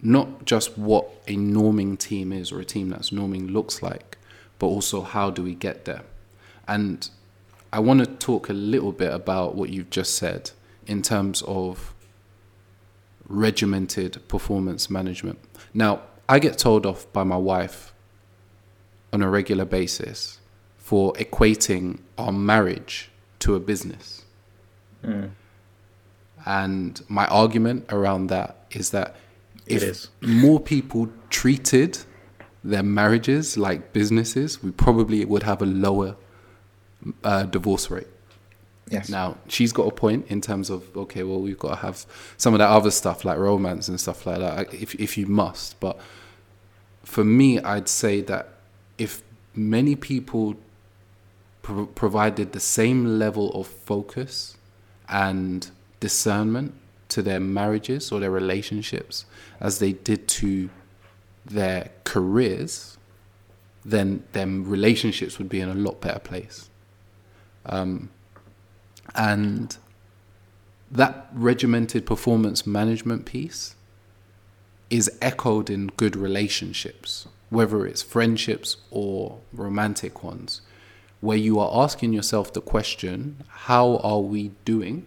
[0.00, 4.18] not just what a norming team is or a team that's norming looks like,
[4.58, 6.02] but also how do we get there.
[6.68, 7.08] And
[7.72, 10.50] I want to talk a little bit about what you've just said
[10.86, 11.94] in terms of
[13.28, 15.38] regimented performance management.
[15.74, 17.92] Now, I get told off by my wife
[19.12, 20.38] on a regular basis
[20.78, 23.10] for equating our marriage
[23.46, 24.24] to a business.
[25.04, 25.30] Mm.
[26.44, 29.16] And my argument around that is that
[29.66, 31.98] if more people treated
[32.62, 36.16] their marriages like businesses, we probably would have a lower
[37.22, 38.08] uh, divorce rate.
[38.90, 39.08] Yes.
[39.08, 42.06] Now she's got a point in terms of okay, well we've got to have
[42.36, 45.78] some of that other stuff like romance and stuff like that if if you must.
[45.80, 45.98] But
[47.02, 48.48] for me, I'd say that
[48.98, 49.22] if
[49.54, 50.56] many people
[51.66, 54.56] pro- provided the same level of focus
[55.08, 56.72] and discernment
[57.08, 59.24] to their marriages or their relationships
[59.60, 60.70] as they did to
[61.44, 62.98] their careers,
[63.84, 66.70] then their relationships would be in a lot better place.
[67.64, 68.10] Um,
[69.14, 69.76] and
[70.90, 73.74] that regimented performance management piece
[74.88, 80.60] is echoed in good relationships, whether it's friendships or romantic ones,
[81.20, 85.06] where you are asking yourself the question how are we doing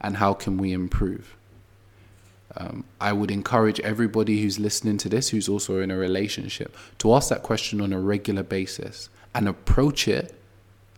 [0.00, 1.36] and how can we improve?
[2.56, 7.14] Um, I would encourage everybody who's listening to this, who's also in a relationship, to
[7.14, 10.34] ask that question on a regular basis and approach it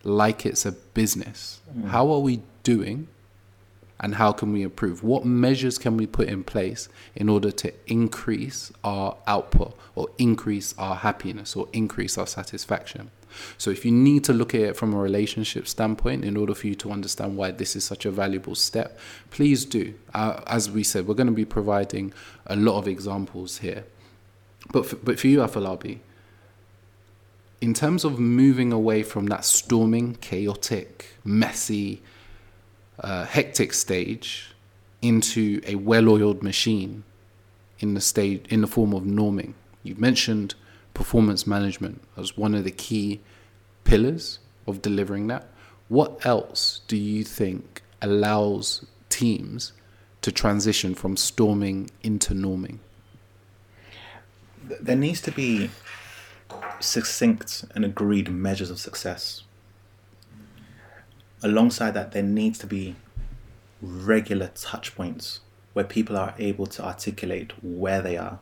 [0.02, 1.60] like it's a business.
[1.76, 1.88] Mm.
[1.88, 3.08] How are we doing
[4.00, 5.02] and how can we improve?
[5.02, 10.74] What measures can we put in place in order to increase our output or increase
[10.78, 13.10] our happiness or increase our satisfaction?
[13.58, 16.68] So, if you need to look at it from a relationship standpoint in order for
[16.68, 18.98] you to understand why this is such a valuable step,
[19.30, 19.94] please do.
[20.12, 22.12] Uh, as we said, we're going to be providing
[22.46, 23.84] a lot of examples here.
[24.72, 25.98] But for, but for you, Afolabi,
[27.60, 32.02] in terms of moving away from that storming, chaotic, messy,
[33.00, 34.54] uh, hectic stage
[35.02, 37.04] into a well-oiled machine
[37.78, 39.54] in the stage in the form of norming.
[39.82, 40.54] You mentioned
[40.94, 43.20] performance management as one of the key
[43.84, 45.46] pillars of delivering that.
[45.88, 49.72] What else do you think allows teams
[50.22, 52.78] to transition from storming into norming?
[54.80, 55.70] There needs to be
[56.80, 59.42] succinct and agreed measures of success.
[61.44, 62.96] Alongside that, there needs to be
[63.82, 65.40] regular touch points
[65.74, 68.38] where people are able to articulate where they are,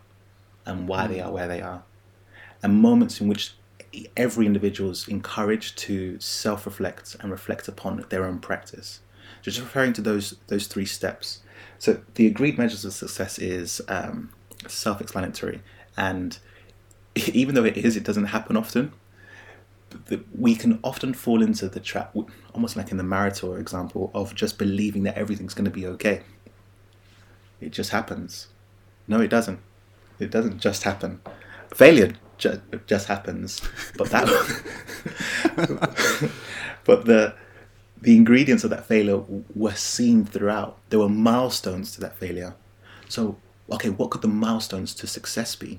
[0.65, 1.83] and why they are where they are,
[2.63, 3.55] and moments in which
[4.17, 9.01] every individual is encouraged to self-reflect and reflect upon their own practice.
[9.43, 11.41] Just referring to those those three steps.
[11.81, 14.31] So the agreed measures of success is um,
[14.69, 15.61] self-explanatory,
[15.97, 16.39] and
[17.17, 18.93] even though it is, it doesn't happen often.
[20.37, 22.17] We can often fall into the trap,
[22.55, 26.23] almost like in the marital example, of just believing that everything's going to be okay.
[27.61, 28.49] It just happens.
[29.07, 29.61] No, it doesn't.
[30.19, 31.21] It doesn't just happen.
[31.75, 33.61] Failure ju- just happens,
[33.97, 34.27] but that,
[36.85, 37.35] but the
[38.01, 39.23] the ingredients of that failure
[39.55, 40.77] were seen throughout.
[40.91, 42.55] There were milestones to that failure.
[43.09, 43.37] So,
[43.71, 45.79] okay, what could the milestones to success be?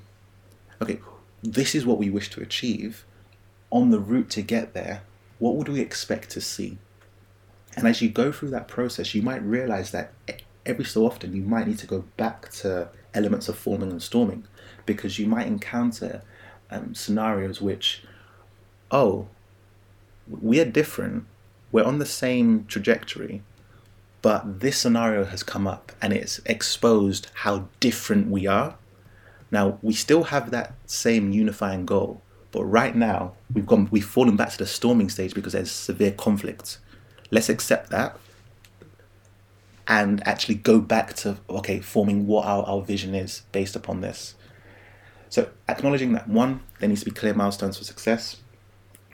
[0.81, 0.99] Okay,
[1.43, 3.05] this is what we wish to achieve.
[3.73, 5.01] On the route to get there,
[5.39, 6.77] what would we expect to see?
[7.75, 10.13] And as you go through that process, you might realize that
[10.65, 14.45] every so often you might need to go back to elements of forming and storming
[14.85, 16.21] because you might encounter
[16.71, 18.03] um, scenarios which,
[18.91, 19.27] oh,
[20.27, 21.25] we are different,
[21.71, 23.41] we're on the same trajectory,
[24.21, 28.75] but this scenario has come up and it's exposed how different we are.
[29.51, 32.21] Now, we still have that same unifying goal,
[32.53, 36.11] but right now we've gone we've fallen back to the storming stage because there's severe
[36.11, 36.77] conflict.
[37.31, 38.17] Let's accept that
[39.87, 44.35] and actually go back to okay forming what our, our vision is based upon this.
[45.29, 48.37] So acknowledging that one there needs to be clear milestones for success.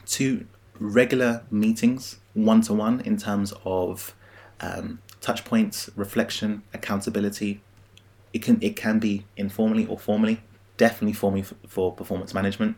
[0.06, 0.46] Two
[0.78, 4.14] regular meetings one to one in terms of
[4.60, 7.62] um, touch points reflection accountability.
[8.34, 10.42] It can it can be informally or formally
[10.76, 12.76] definitely formally for, for performance management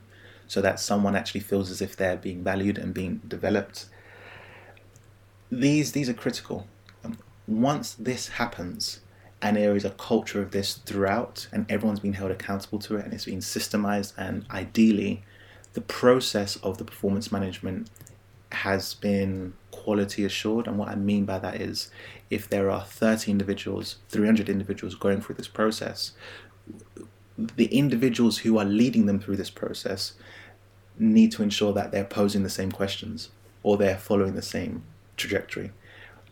[0.51, 3.85] so that someone actually feels as if they're being valued and being developed.
[5.49, 6.67] These these are critical.
[7.05, 8.99] Um, once this happens
[9.41, 13.05] and there is a culture of this throughout and everyone's been held accountable to it
[13.05, 15.23] and it's been systemized and ideally
[15.71, 17.89] the process of the performance management
[18.51, 20.67] has been quality assured.
[20.67, 21.89] And what i mean by that is
[22.29, 26.11] if there are 30 individuals 300 individuals going through this process
[27.37, 30.13] the individuals who are leading them through this process
[30.97, 33.29] need to ensure that they're posing the same questions
[33.63, 34.83] or they're following the same
[35.17, 35.71] trajectory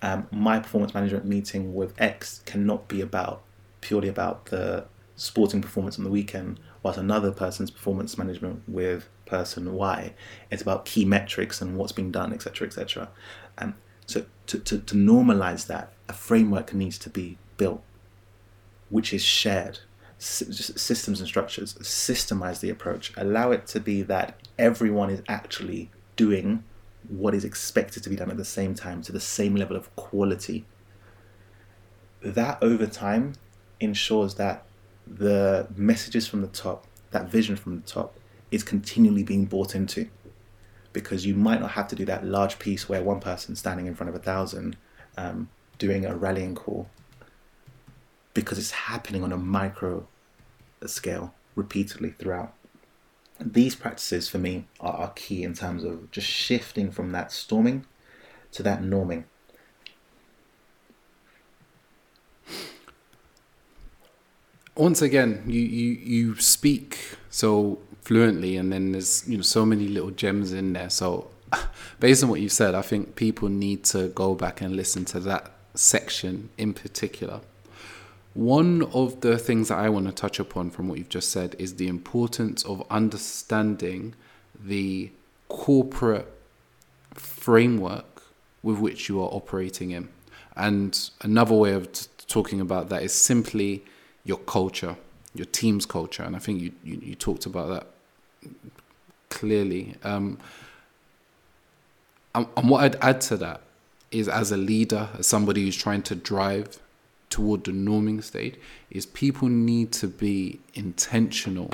[0.01, 3.41] um, my performance management meeting with X cannot be about
[3.81, 4.85] purely about the
[5.15, 10.13] sporting performance on the weekend, whilst another person's performance management with person Y
[10.49, 13.09] is about key metrics and what's being done, etc., etc.
[13.57, 13.73] And
[14.05, 17.83] so to, to, to normalize that, a framework needs to be built,
[18.89, 19.79] which is shared.
[20.17, 26.63] systems and structures systemize the approach, allow it to be that everyone is actually doing
[27.07, 29.95] what is expected to be done at the same time to the same level of
[29.95, 30.65] quality.
[32.21, 33.33] That over time
[33.79, 34.65] ensures that
[35.07, 38.15] the messages from the top, that vision from the top,
[38.51, 40.09] is continually being bought into.
[40.91, 43.95] Because you might not have to do that large piece where one person standing in
[43.95, 44.75] front of a thousand
[45.17, 46.89] um, doing a rallying call
[48.33, 50.07] because it's happening on a micro
[50.85, 52.53] scale repeatedly throughout
[53.39, 57.85] these practices for me are, are key in terms of just shifting from that storming
[58.51, 59.23] to that norming.
[64.75, 69.87] Once again, you, you, you speak so fluently, and then there's you know so many
[69.87, 70.89] little gems in there.
[70.89, 71.29] So,
[71.99, 75.19] based on what you said, I think people need to go back and listen to
[75.21, 77.41] that section in particular
[78.39, 81.57] one of the things that I want to touch upon from what you've just said
[81.59, 84.15] is the importance of understanding
[84.57, 85.11] the
[85.49, 86.31] corporate
[87.13, 88.23] framework
[88.63, 90.07] with which you are operating in.
[90.55, 93.83] And another way of t- talking about that is simply
[94.23, 94.95] your culture,
[95.35, 96.23] your team's culture.
[96.23, 97.87] And I think you, you, you talked about that
[99.27, 99.95] clearly.
[100.01, 100.37] Um,
[102.33, 103.59] and, and what I'd add to that
[104.11, 106.79] is as a leader, as somebody who's trying to drive
[107.29, 108.59] toward the norming state
[108.89, 111.69] is people need to be intentional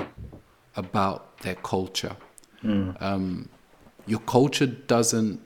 [0.75, 2.15] about their culture.
[2.63, 3.01] Mm.
[3.01, 3.49] Um,
[4.05, 5.41] your culture doesn't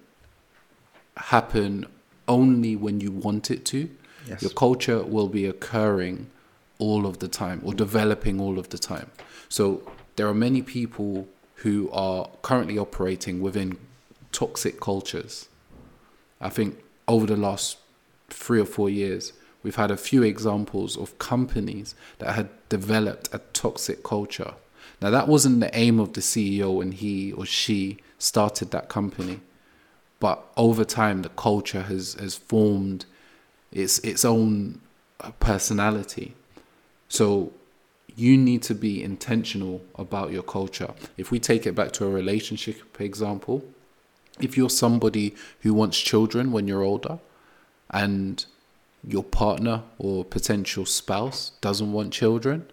[1.18, 1.86] happen
[2.28, 3.90] only when you want it to.
[4.28, 4.42] Yes.
[4.42, 6.30] Your culture will be occurring
[6.78, 9.12] all of the time or developing all of the time.
[9.50, 9.84] So
[10.16, 13.78] there are many people who are currently operating within
[14.32, 15.50] toxic cultures.
[16.40, 17.78] I think over the last
[18.30, 19.34] three or four years,
[19.64, 24.54] We've had a few examples of companies that had developed a toxic culture.
[25.02, 29.40] Now, that wasn't the aim of the CEO when he or she started that company,
[30.20, 33.06] but over time, the culture has, has formed
[33.72, 34.82] its, its own
[35.22, 36.36] uh, personality.
[37.08, 37.54] So,
[38.16, 40.94] you need to be intentional about your culture.
[41.18, 43.64] If we take it back to a relationship example,
[44.42, 47.20] if you're somebody who wants children when you're older
[47.90, 48.46] and
[49.08, 52.70] your partner or potential spouse doesn't want children,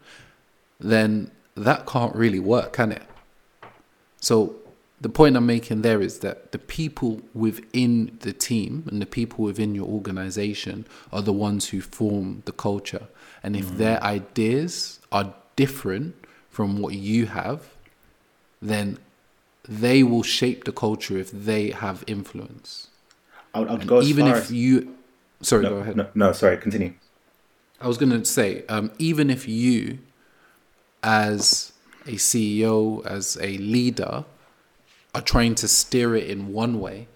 [0.81, 3.03] then that can't really work, can it?
[4.21, 4.57] So
[5.01, 9.45] the point I'm making there is that the people within the team and the people
[9.45, 13.07] within your organization are the ones who form the culture.
[13.43, 13.77] And if mm.
[13.77, 16.17] their ideas are different
[16.51, 17.69] from what you have,
[18.61, 18.99] then
[19.69, 22.89] they will shape the culture if they have influence.
[23.55, 24.53] I would, I would go even if as...
[24.53, 24.95] you,
[25.41, 25.97] sorry, no, go ahead.
[25.97, 26.95] No, no, sorry, continue.
[27.81, 29.99] I was going to say, um, even if you,
[31.03, 31.73] as
[32.07, 34.25] a CEO, as a leader,
[35.15, 37.09] are trying to steer it in one way,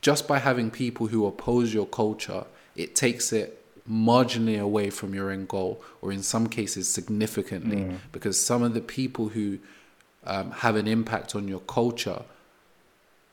[0.00, 2.44] just by having people who oppose your culture,
[2.76, 7.98] it takes it marginally away from your end goal, or in some cases, significantly, mm.
[8.12, 9.58] because some of the people who
[10.24, 12.22] um, have an impact on your culture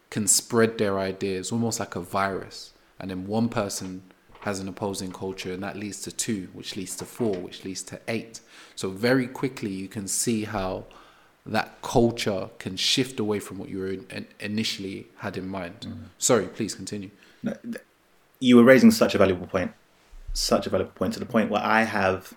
[0.09, 2.71] can spread their ideas almost like a virus.
[2.99, 4.03] And then one person
[4.41, 7.81] has an opposing culture, and that leads to two, which leads to four, which leads
[7.83, 8.39] to eight.
[8.75, 10.85] So, very quickly, you can see how
[11.45, 15.81] that culture can shift away from what you were in, initially had in mind.
[15.81, 15.97] Mm.
[16.17, 17.11] Sorry, please continue.
[17.43, 17.55] No,
[18.39, 19.71] you were raising such a valuable point,
[20.33, 22.33] such a valuable point to the point where I have,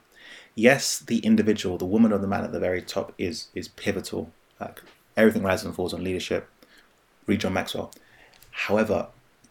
[0.55, 4.33] yes, the individual, the woman or the man at the very top is is pivotal.
[4.61, 4.83] Like
[5.17, 6.49] everything rises and falls on leadership.
[7.27, 7.93] Read John Maxwell.
[8.51, 9.09] However,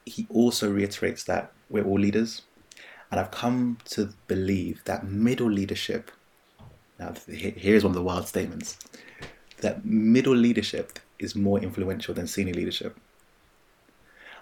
[0.08, 2.44] he also reiterates that we're all leaders,
[3.12, 6.12] and I've come to believe that middle leadership.
[7.00, 8.78] Now, here's one of the wild statements
[9.58, 12.98] that middle leadership is more influential than senior leadership.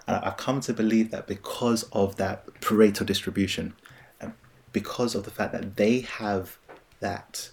[0.06, 3.74] And I've come to believe that because of that Pareto distribution,
[4.72, 6.58] because of the fact that they have
[7.00, 7.50] that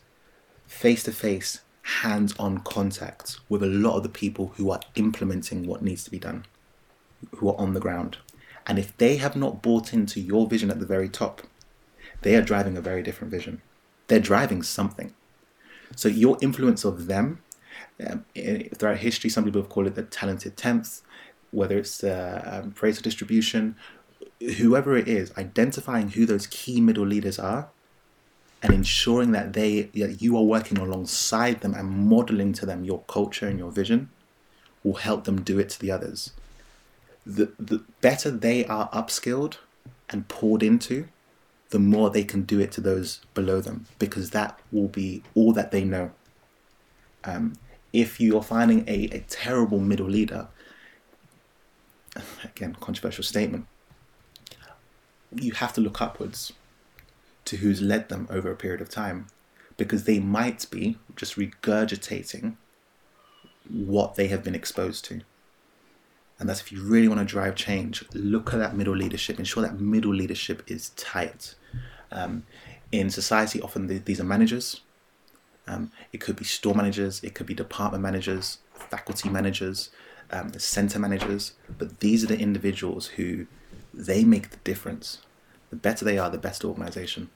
[0.68, 1.62] face to face,
[2.02, 6.12] hands on contact with a lot of the people who are implementing what needs to
[6.12, 6.46] be done,
[7.36, 8.18] who are on the ground.
[8.66, 11.42] And if they have not bought into your vision at the very top,
[12.22, 13.62] they are driving a very different vision.
[14.08, 15.14] They're driving something.
[15.96, 17.42] So your influence of them
[18.06, 18.26] um,
[18.78, 21.02] throughout history, some people have called it the talented tenth,
[21.52, 23.76] whether it's the um, distribution,
[24.58, 27.70] whoever it is, identifying who those key middle leaders are
[28.62, 33.02] and ensuring that they that you are working alongside them and modeling to them your
[33.02, 34.10] culture and your vision
[34.84, 36.32] will help them do it to the others.
[37.26, 39.56] The, the better they are upskilled
[40.10, 41.08] and poured into,
[41.70, 45.54] the more they can do it to those below them because that will be all
[45.54, 46.12] that they know.
[47.24, 47.54] Um,
[47.92, 50.48] if you're finding a, a terrible middle leader,
[52.44, 53.66] again, controversial statement,
[55.34, 56.54] you have to look upwards
[57.46, 59.28] to who's led them over a period of time
[59.78, 62.56] because they might be just regurgitating
[63.70, 65.22] what they have been exposed to.
[66.44, 69.64] And that's if you really want to drive change, look at that middle leadership, ensure
[69.64, 71.56] that middle leadership is tight.
[72.12, 72.44] Um,
[72.92, 74.82] in society, often these are managers,
[75.68, 79.90] um, it could be store managers, it could be department managers, faculty managers,
[80.32, 81.54] um, center managers.
[81.78, 83.48] But these are the individuals who
[83.94, 85.20] they make the difference.
[85.70, 87.30] The better they are, the best organization.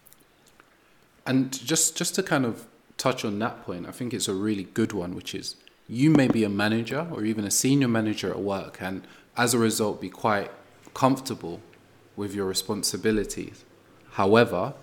[1.26, 2.66] And just just to kind of
[2.98, 5.56] touch on that point, I think it's a really good one, which is
[5.88, 9.04] you may be a manager or even a senior manager at work, and
[9.36, 10.52] as a result, be quite
[10.94, 11.62] comfortable
[12.16, 13.64] with your responsibilities.
[14.12, 14.74] However,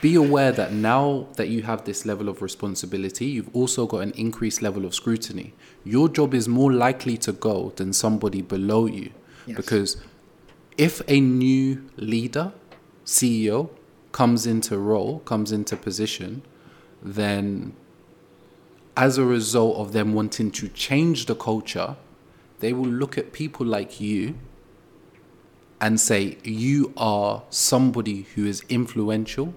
[0.00, 4.12] be aware that now that you have this level of responsibility, you've also got an
[4.12, 5.54] increased level of scrutiny.
[5.84, 9.10] Your job is more likely to go than somebody below you.
[9.46, 9.56] Yes.
[9.56, 9.96] Because
[10.76, 12.52] if a new leader,
[13.04, 13.70] CEO,
[14.12, 16.42] comes into role, comes into position,
[17.02, 17.74] then
[19.00, 21.96] as a result of them wanting to change the culture,
[22.58, 24.34] they will look at people like you
[25.80, 29.54] and say, You are somebody who is influential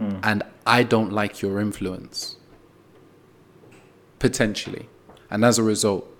[0.00, 0.18] mm.
[0.24, 2.34] and I don't like your influence.
[4.18, 4.88] Potentially.
[5.30, 6.12] And as a result,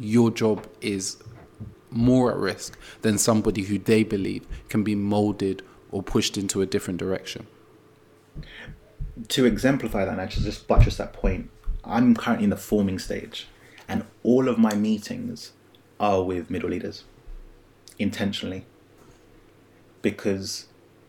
[0.00, 1.18] your job is
[1.90, 6.66] more at risk than somebody who they believe can be molded or pushed into a
[6.66, 7.46] different direction.
[9.28, 11.50] To exemplify that, and actually just buttress that point,
[11.88, 13.48] I'm currently in the forming stage,
[13.88, 15.52] and all of my meetings
[15.98, 17.04] are with middle leaders
[17.98, 18.64] intentionally
[20.02, 20.66] because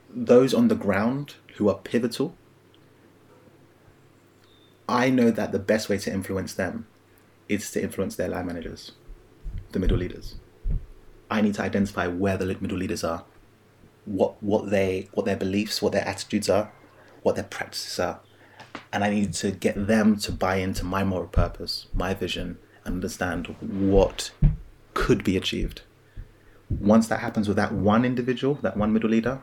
[0.09, 2.35] those on the ground who are pivotal,
[4.87, 6.87] I know that the best way to influence them
[7.47, 8.93] is to influence their line managers,
[9.71, 10.35] the middle leaders.
[11.29, 13.25] I need to identify where the middle leaders are,
[14.05, 16.71] what what they what their beliefs, what their attitudes are,
[17.21, 18.21] what their practices are.
[18.91, 22.95] And I need to get them to buy into my moral purpose, my vision, and
[22.95, 24.31] understand what
[24.93, 25.81] could be achieved.
[26.69, 29.41] Once that happens with that one individual, that one middle leader,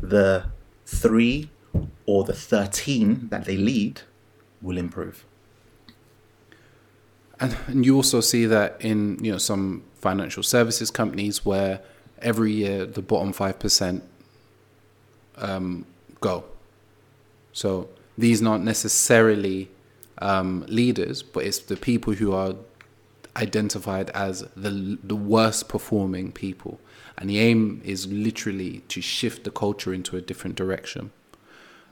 [0.00, 0.46] the
[0.86, 1.50] three
[2.06, 4.02] or the 13 that they lead
[4.62, 5.24] will improve.
[7.40, 11.80] And, and you also see that in you know some financial services companies where
[12.20, 14.02] every year the bottom five percent
[15.36, 15.86] um,
[16.20, 16.44] go.
[17.52, 19.70] So these aren't necessarily
[20.20, 22.56] um, leaders, but it's the people who are
[23.36, 26.80] identified as the the worst performing people,
[27.16, 31.12] and the aim is literally to shift the culture into a different direction.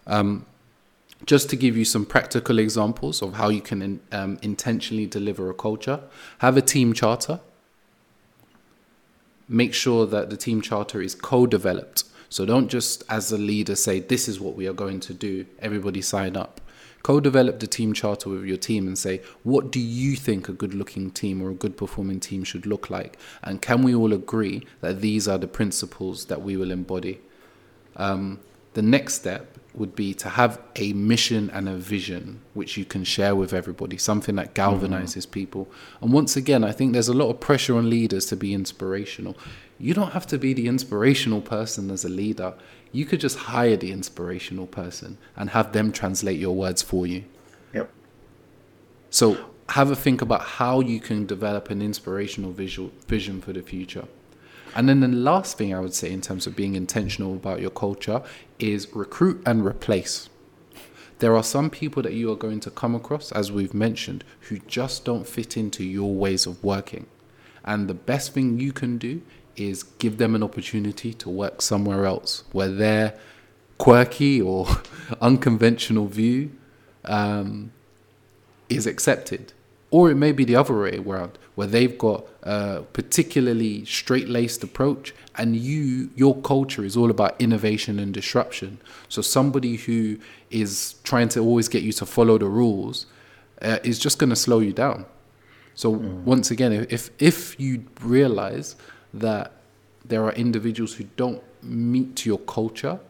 [0.09, 0.47] Um,
[1.24, 5.55] just to give you some practical examples of how you can um, intentionally deliver a
[5.55, 6.01] culture,
[6.39, 7.41] have a team charter.
[9.49, 12.05] Make sure that the team charter is co developed.
[12.29, 15.47] So don't just, as a leader, say, This is what we are going to do,
[15.59, 16.61] everybody sign up.
[17.03, 20.53] Co develop the team charter with your team and say, What do you think a
[20.53, 23.16] good looking team or a good performing team should look like?
[23.43, 27.20] And can we all agree that these are the principles that we will embody?
[27.95, 28.41] Um,
[28.74, 33.05] the next step would be to have a mission and a vision which you can
[33.05, 35.31] share with everybody, something that galvanizes mm-hmm.
[35.31, 35.68] people.
[36.01, 39.37] And once again, I think there's a lot of pressure on leaders to be inspirational.
[39.79, 42.55] You don't have to be the inspirational person as a leader.
[42.93, 47.24] You could just hire the inspirational person and have them translate your words for you.
[47.74, 47.91] Yep.
[49.11, 49.37] So
[49.70, 54.07] have a think about how you can develop an inspirational visual vision for the future.
[54.74, 57.70] And then the last thing I would say in terms of being intentional about your
[57.70, 58.22] culture
[58.59, 60.29] is recruit and replace.
[61.18, 64.59] There are some people that you are going to come across, as we've mentioned, who
[64.59, 67.07] just don't fit into your ways of working.
[67.64, 69.22] And the best thing you can do
[69.57, 73.19] is give them an opportunity to work somewhere else where their
[73.79, 74.67] quirky or
[75.21, 76.51] unconventional view
[77.05, 77.73] um,
[78.69, 79.53] is accepted.
[79.91, 84.63] Or it may be the other way around, where they've got a particularly straight laced
[84.65, 88.79] approach, and you, your culture is all about innovation and disruption.
[89.09, 90.19] So somebody who
[90.51, 93.07] is trying to always get you to follow the rules
[93.63, 95.07] uh, is just going to slow you down.
[95.75, 96.23] So mm.
[96.25, 98.77] once again, if if you realize
[99.21, 99.53] that
[100.05, 103.01] there are individuals who don't meet your culture,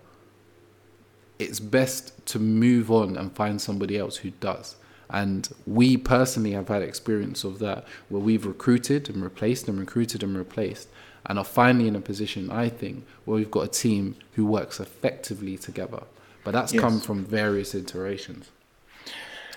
[1.38, 4.76] it's best to move on and find somebody else who does.
[5.08, 10.22] And we personally have had experience of that where we've recruited and replaced and recruited
[10.22, 10.88] and replaced
[11.26, 14.80] and are finally in a position, I think, where we've got a team who works
[14.80, 16.02] effectively together.
[16.44, 16.80] But that's yes.
[16.80, 18.50] come from various iterations.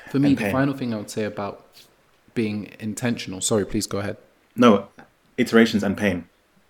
[0.10, 1.66] For me, the final thing I would say about
[2.34, 4.18] being intentional, sorry, please go ahead.
[4.56, 4.88] No,
[5.38, 6.29] iterations and pain.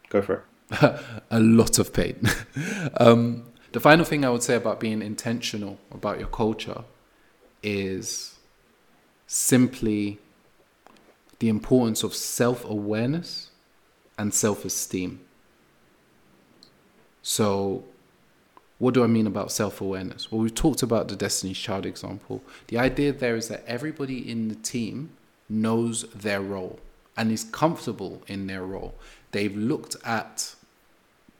[0.10, 0.44] Go for it.
[1.32, 2.28] a lot of pain.
[2.98, 6.84] um, the final thing I would say about being intentional about your culture
[7.62, 8.36] is
[9.28, 10.20] simply
[11.40, 13.52] the importance of self awareness
[14.18, 15.22] and self esteem.
[17.22, 17.84] So,
[18.78, 20.32] what do I mean about self awareness?
[20.32, 22.42] Well, we've talked about the Destiny's Child example.
[22.68, 25.12] The idea there is that everybody in the team
[25.48, 26.80] knows their role
[27.18, 28.96] and is comfortable in their role.
[29.32, 30.56] They've looked at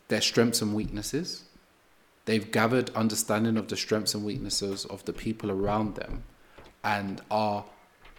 [0.08, 1.44] their strengths and weaknesses.
[2.26, 6.24] They've gathered understanding of the strengths and weaknesses of the people around them
[6.84, 7.66] and are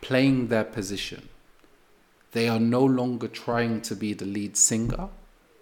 [0.00, 1.28] playing their position.
[2.32, 5.08] They are no longer trying to be the lead singer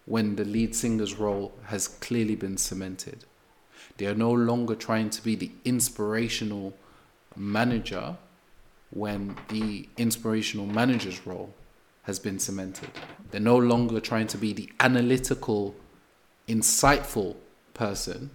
[0.07, 3.25] when the lead singer's role has clearly been cemented.
[3.97, 6.75] They are no longer trying to be the inspirational
[7.37, 8.17] manager
[8.91, 11.53] when the inspirational manager's role
[12.09, 12.89] has been cemented.
[13.31, 15.77] They're no longer trying to be the analytical,
[16.49, 17.37] insightful
[17.75, 18.31] person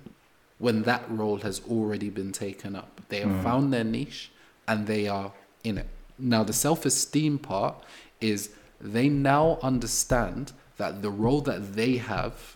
[0.59, 3.01] when that role has already been taken up.
[3.09, 3.43] They have mm.
[3.43, 4.31] found their niche
[4.67, 5.31] and they are
[5.63, 5.87] in it.
[6.19, 7.83] Now, the self esteem part
[8.21, 12.55] is they now understand that the role that they have,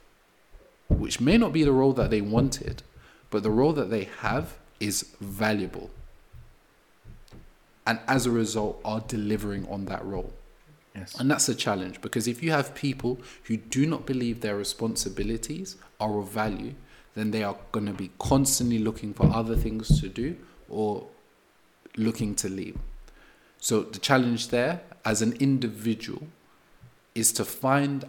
[0.88, 2.84] which may not be the role that they wanted,
[3.32, 5.90] but the role that they have is valuable.
[7.88, 10.32] And as a result, are delivering on that role.
[10.98, 11.20] Yes.
[11.20, 15.76] And that's a challenge because if you have people who do not believe their responsibilities
[16.00, 16.74] are of value,
[17.16, 20.36] then they are going to be constantly looking for other things to do
[20.70, 21.08] or
[21.96, 22.78] looking to leave.
[23.60, 26.28] So the challenge there as an individual
[27.16, 28.06] is to find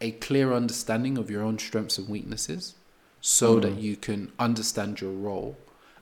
[0.00, 2.74] a clear understanding of your own strengths and weaknesses
[3.20, 3.62] so mm.
[3.62, 5.56] that you can understand your role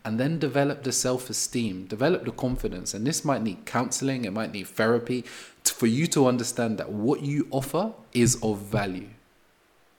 [0.05, 4.53] and then develop the self-esteem develop the confidence and this might need counseling it might
[4.53, 5.25] need therapy
[5.71, 9.09] for you to understand that what you offer is of value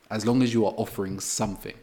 [0.10, 1.76] as long as you are offering something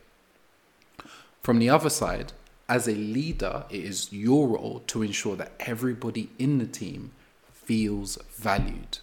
[1.42, 2.32] from the other side
[2.68, 7.10] as a leader, it is your role to ensure that everybody in the team
[7.52, 8.98] feels valued.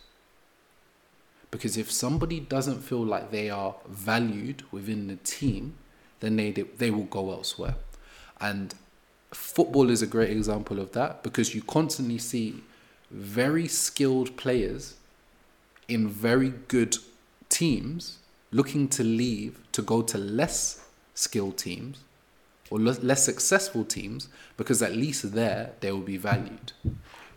[1.52, 5.76] Because if somebody doesn't feel like they are valued within the team,
[6.20, 7.76] then they they will go elsewhere.
[8.40, 8.74] And
[9.32, 12.64] football is a great example of that because you constantly see
[13.12, 14.96] very skilled players
[15.88, 16.98] in very good
[17.50, 18.20] teams
[18.52, 22.04] looking to leave to go to less skilled teams
[22.70, 26.72] or less successful teams because at least there they will be valued.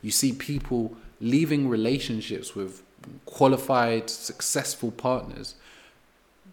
[0.02, 2.82] You see people leaving relationships with
[3.24, 5.54] qualified, successful partners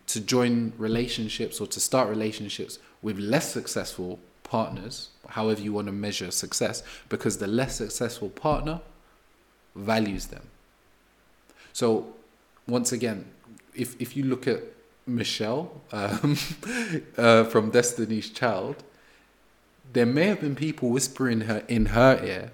[0.08, 5.94] to join relationships or to start relationships with less successful partners, however you want to
[5.94, 8.82] measure success, because the less successful partner
[9.80, 10.44] values them.
[11.74, 12.14] So,
[12.68, 13.26] once again,
[13.74, 14.62] if, if you look at
[15.06, 16.38] Michelle um,
[17.18, 18.84] uh, from Destiny's Child,
[19.94, 22.52] there may have been people whispering her in her ear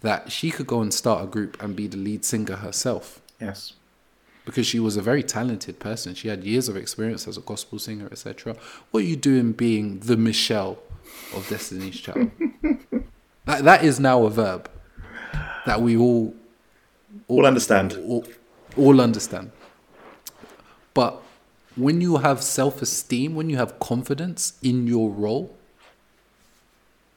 [0.00, 3.20] that she could go and start a group and be the lead singer herself.
[3.40, 3.74] Yes.
[4.44, 6.14] Because she was a very talented person.
[6.14, 8.56] She had years of experience as a gospel singer, etc.
[8.90, 10.78] What are you doing being the Michelle
[11.34, 12.30] of Destiny's Child?
[13.46, 14.70] that, that is now a verb
[15.64, 16.34] that we all
[17.28, 17.98] all, all understand.
[18.06, 18.24] All,
[18.76, 19.50] all understand.
[20.92, 21.20] But
[21.76, 25.54] when you have self esteem, when you have confidence in your role,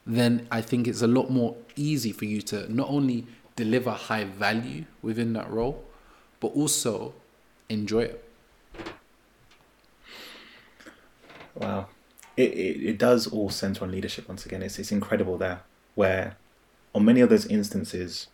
[0.05, 4.23] then I think it's a lot more easy for you to not only deliver high
[4.23, 5.83] value within that role,
[6.39, 7.13] but also
[7.69, 8.23] enjoy it.
[11.55, 11.87] Wow.
[12.35, 14.61] It, it, it does all center on leadership once again.
[14.61, 15.61] It's, it's incredible there,
[15.95, 16.37] where
[16.93, 18.27] on many of those instances,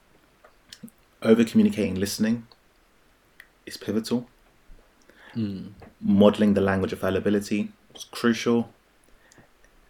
[1.24, 2.48] over communicating listening
[3.66, 4.28] is pivotal.
[5.36, 5.72] Mm.
[6.02, 8.70] Modeling the language of fallibility is crucial.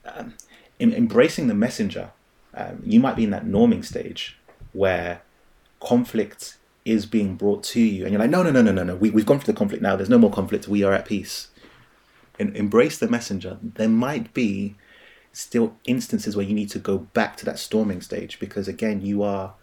[0.05, 0.35] Um,
[0.79, 2.11] in, embracing the messenger,
[2.53, 4.37] um, you might be in that norming stage
[4.73, 5.21] where
[5.79, 8.95] conflict is being brought to you, and you're like, no, no, no, no, no, no.
[8.95, 9.95] We, we've gone through the conflict now.
[9.95, 10.67] There's no more conflict.
[10.67, 11.49] We are at peace.
[12.39, 13.57] And embrace the messenger.
[13.61, 14.75] There might be
[15.31, 19.23] still instances where you need to go back to that storming stage because again, you
[19.23, 19.53] are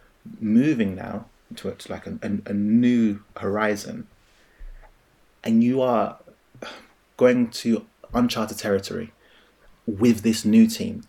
[0.40, 1.26] moving now
[1.57, 4.07] to, to like a, a, a new horizon
[5.42, 6.18] and you are
[7.16, 9.12] going to uncharted territory
[9.86, 11.03] with this new team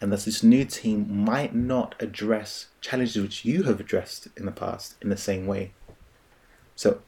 [0.00, 4.52] and that this new team might not address challenges which you have addressed in the
[4.52, 5.72] past in the same way.
[6.76, 7.00] So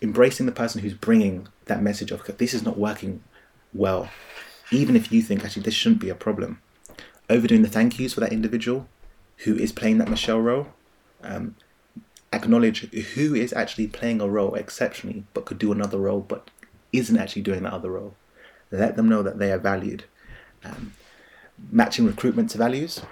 [0.00, 3.22] embracing the person who's bringing that message of this is not working
[3.74, 4.08] well
[4.72, 6.60] even if you think actually this shouldn't be a problem.
[7.28, 8.88] Overdoing the thank yous for that individual
[9.38, 10.68] who is playing that michelle role
[11.22, 11.54] um,
[12.42, 12.80] acknowledge
[13.14, 16.50] who is actually playing a role exceptionally but could do another role but
[16.92, 18.14] isn't actually doing that other role.
[18.70, 20.04] Let them know that they are valued.
[20.64, 20.92] Um,
[21.70, 23.02] matching recruitment to values.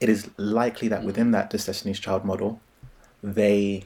[0.00, 2.60] It is likely that within that Destiny's Child model,
[3.22, 3.84] they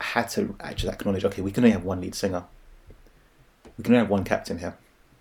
[0.00, 2.44] had to actually acknowledge okay, we can only have one lead singer.
[3.78, 4.76] We can only have one captain here.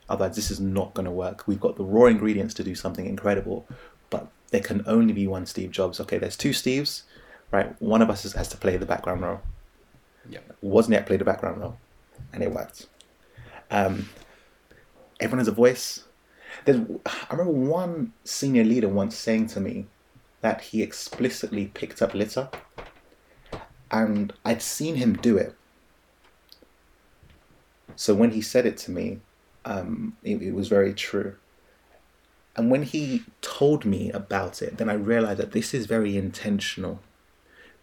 [0.07, 1.47] Otherwise, this is not going to work.
[1.47, 3.67] We've got the raw ingredients to do something incredible,
[4.09, 5.99] but there can only be one Steve Jobs.
[5.99, 7.03] Okay, there's two Steves
[7.55, 7.81] right?
[7.81, 9.39] One of us has to play the background role.
[10.29, 10.39] Yeah.
[10.63, 11.77] Wozniak played the background role,
[12.33, 12.87] and it worked.
[13.71, 14.09] Um,
[15.19, 16.03] everyone has a voice.
[16.65, 19.85] There's, I remember one senior leader once saying to me
[20.41, 22.49] that he explicitly picked up litter,
[23.89, 25.55] and I'd seen him do it.
[27.95, 29.21] So when he said it to me,
[29.63, 31.35] um, it, it was very true.
[32.57, 36.99] And when he told me about it, then I realized that this is very intentional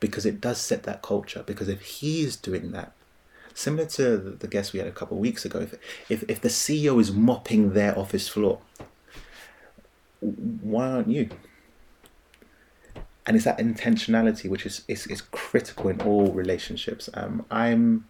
[0.03, 1.45] because it does set that culture.
[1.47, 2.93] Because if he's doing that,
[3.55, 5.75] similar to the guest we had a couple of weeks ago, if,
[6.09, 8.59] if, if the CEO is mopping their office floor,
[10.21, 11.31] why aren't you?
[13.25, 17.09] And it's that intentionality which is, is, is critical in all relationships.
[17.15, 18.07] Um, I'm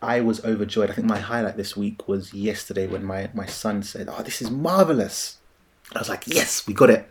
[0.00, 0.90] I was overjoyed.
[0.90, 4.40] I think my highlight this week was yesterday when my, my son said, Oh, this
[4.40, 5.38] is marvelous.
[5.92, 7.10] I was like, Yes, we got it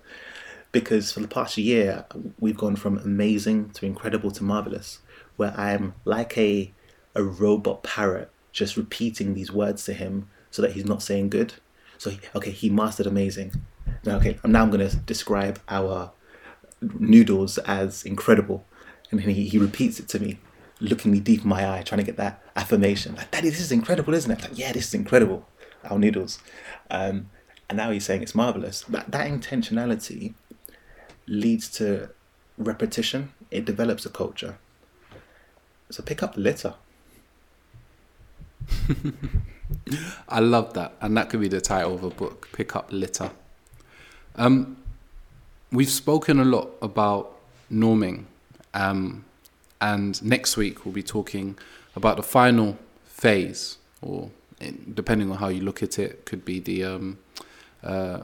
[0.71, 2.05] because for the past year
[2.39, 4.99] we've gone from amazing to incredible to marvelous
[5.35, 6.71] where i am like a
[7.15, 11.53] a robot parrot just repeating these words to him so that he's not saying good.
[11.97, 13.53] So okay he mastered amazing.
[14.05, 16.11] Now okay now i'm to describe our
[16.81, 18.65] noodles as incredible.
[19.11, 20.39] And he, he repeats it to me
[20.79, 23.15] looking me deep in my eye trying to get that affirmation.
[23.15, 24.41] Like daddy this is incredible isn't it?
[24.41, 25.47] Like yeah this is incredible
[25.83, 26.39] our noodles.
[26.91, 27.29] Um,
[27.69, 28.81] and now he's saying it's marvelous.
[28.81, 30.33] That, that intentionality
[31.29, 32.09] leads to
[32.57, 34.57] repetition, it develops a culture.
[35.89, 36.73] So pick up the litter.
[40.29, 40.93] I love that.
[41.01, 43.31] And that could be the title of a book Pick Up Litter.
[44.35, 44.77] Um,
[45.71, 47.37] we've spoken a lot about
[47.71, 48.25] norming,
[48.73, 49.25] um,
[49.81, 51.57] and next week we'll be talking
[51.95, 54.29] about the final phase, or
[54.93, 57.17] depending on how you look at it, could be the um,
[57.83, 58.21] uh,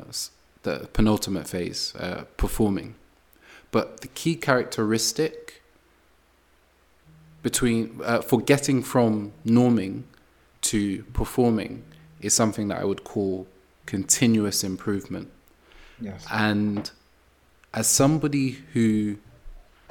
[0.66, 2.96] the penultimate phase, uh, performing.
[3.72, 5.62] But the key characteristic
[7.42, 10.04] between uh, for getting from norming
[10.62, 11.84] to performing
[12.20, 13.48] is something that I would call
[13.86, 15.30] continuous improvement.
[16.02, 16.26] Yes.
[16.32, 16.90] And
[17.74, 19.18] as somebody who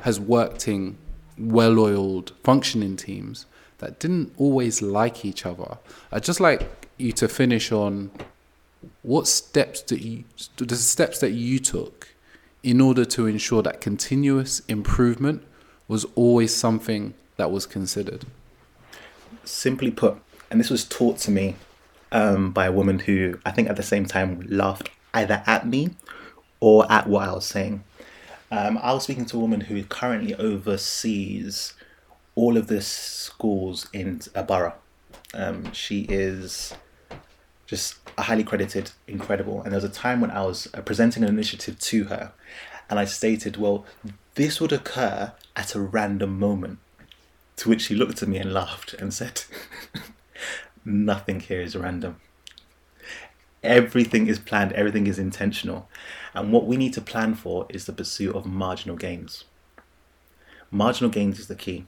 [0.01, 0.99] has worked in
[1.39, 3.47] well oiled functioning teams
[3.79, 5.79] that didn't always like each other,
[6.11, 8.11] I'd just like you to finish on
[9.03, 10.25] what steps that you,
[10.57, 12.09] the steps that you took
[12.63, 15.43] in order to ensure that continuous improvement
[15.87, 18.25] was always something that was considered.
[19.45, 20.17] Simply put,
[20.51, 21.57] and this was taught to me
[22.11, 25.91] um, by a woman who I think at the same time laughed either at me
[26.61, 27.85] or at what I was saying.
[28.51, 31.75] Um, I was speaking to a woman who currently oversees
[32.35, 34.75] all of the schools in a borough.
[35.35, 36.75] Um, she is
[37.67, 39.63] just a highly credited, incredible.
[39.63, 42.33] And there was a time when I was uh, presenting an initiative to her,
[42.91, 43.85] and I stated, "Well,
[44.35, 46.79] this would occur at a random moment."
[47.59, 49.45] To which she looked at me and laughed and said,
[50.85, 52.21] "Nothing here is random.
[53.63, 54.73] Everything is planned.
[54.73, 55.89] Everything is intentional,
[56.35, 59.45] and what we need to plan for is the pursuit of marginal gains.
[60.71, 61.87] Marginal gains is the key."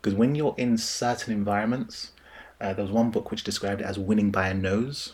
[0.00, 2.10] Because when you're in certain environments,
[2.60, 5.12] uh, there was one book which described it as winning by a nose.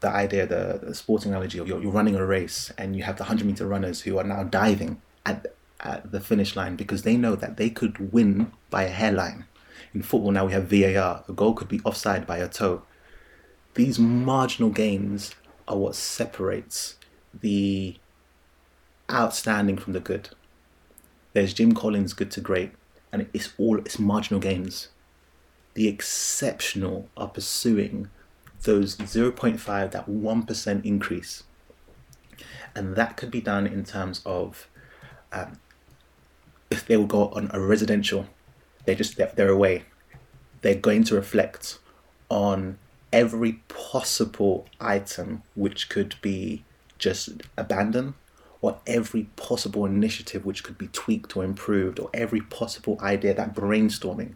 [0.00, 3.16] The idea, the, the sporting analogy of you're, you're running a race and you have
[3.16, 7.16] the 100 meter runners who are now diving at, at the finish line because they
[7.16, 9.46] know that they could win by a hairline.
[9.94, 11.24] In football, now we have VAR.
[11.28, 12.82] A goal could be offside by a toe.
[13.74, 15.34] These marginal gains
[15.66, 16.96] are what separates
[17.32, 17.96] the
[19.10, 20.30] outstanding from the good.
[21.32, 22.72] There's Jim Collins' good to great,
[23.12, 24.88] and it's all it's marginal gains.
[25.78, 28.10] The exceptional are pursuing
[28.62, 31.44] those 0.5, that 1% increase.
[32.74, 34.66] And that could be done in terms of
[35.30, 35.60] um,
[36.68, 38.26] if they will go on a residential,
[38.86, 39.84] they just they're, they're away.
[40.62, 41.78] They're going to reflect
[42.28, 42.80] on
[43.12, 46.64] every possible item which could be
[46.98, 48.14] just abandoned
[48.62, 53.54] or every possible initiative which could be tweaked or improved, or every possible idea, that
[53.54, 54.34] brainstorming.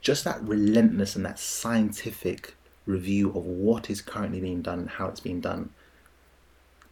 [0.00, 2.54] Just that relentless and that scientific
[2.86, 5.70] review of what is currently being done, and how it's being done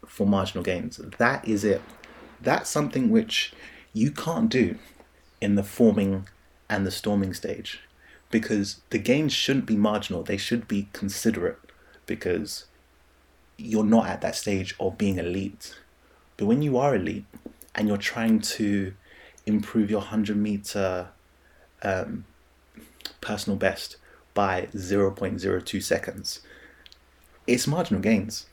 [0.06, 0.98] for marginal gains.
[1.18, 1.82] That is it.
[2.40, 3.52] That's something which
[3.92, 4.76] you can't do
[5.40, 6.28] in the forming
[6.68, 7.80] and the storming stage
[8.30, 11.58] because the gains shouldn't be marginal, they should be considerate
[12.06, 12.66] because
[13.56, 15.78] you're not at that stage of being elite.
[16.36, 17.24] But when you are elite
[17.74, 18.94] and you're trying to
[19.46, 21.08] improve your 100 meter
[21.82, 22.24] um,
[23.20, 23.96] personal best
[24.34, 26.40] by 0.02 seconds,
[27.46, 28.46] it's marginal gains.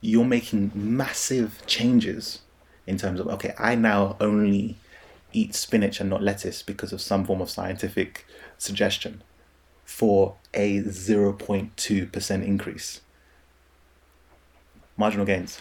[0.00, 2.40] You're making massive changes
[2.86, 4.76] in terms of, okay, I now only
[5.32, 8.26] eat spinach and not lettuce because of some form of scientific
[8.58, 9.22] suggestion
[9.84, 13.00] for a 0.2% increase.
[14.96, 15.60] Marginal gains.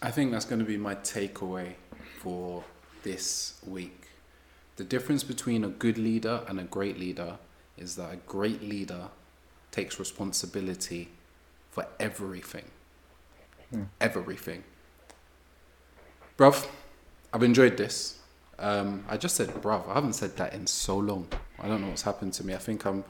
[0.00, 1.74] I think that's going to be my takeaway
[2.20, 2.62] for
[3.02, 4.07] this week.
[4.78, 7.38] The difference between a good leader and a great leader
[7.76, 9.08] is that a great leader
[9.72, 11.08] takes responsibility
[11.72, 12.66] for everything.
[14.00, 14.62] Everything.
[16.38, 16.64] Bruv,
[17.32, 18.18] I've enjoyed this.
[18.60, 19.88] Um, I just said bruv.
[19.88, 21.26] I haven't said that in so long.
[21.58, 22.54] I don't know what's happened to me.
[22.54, 23.04] I think I'm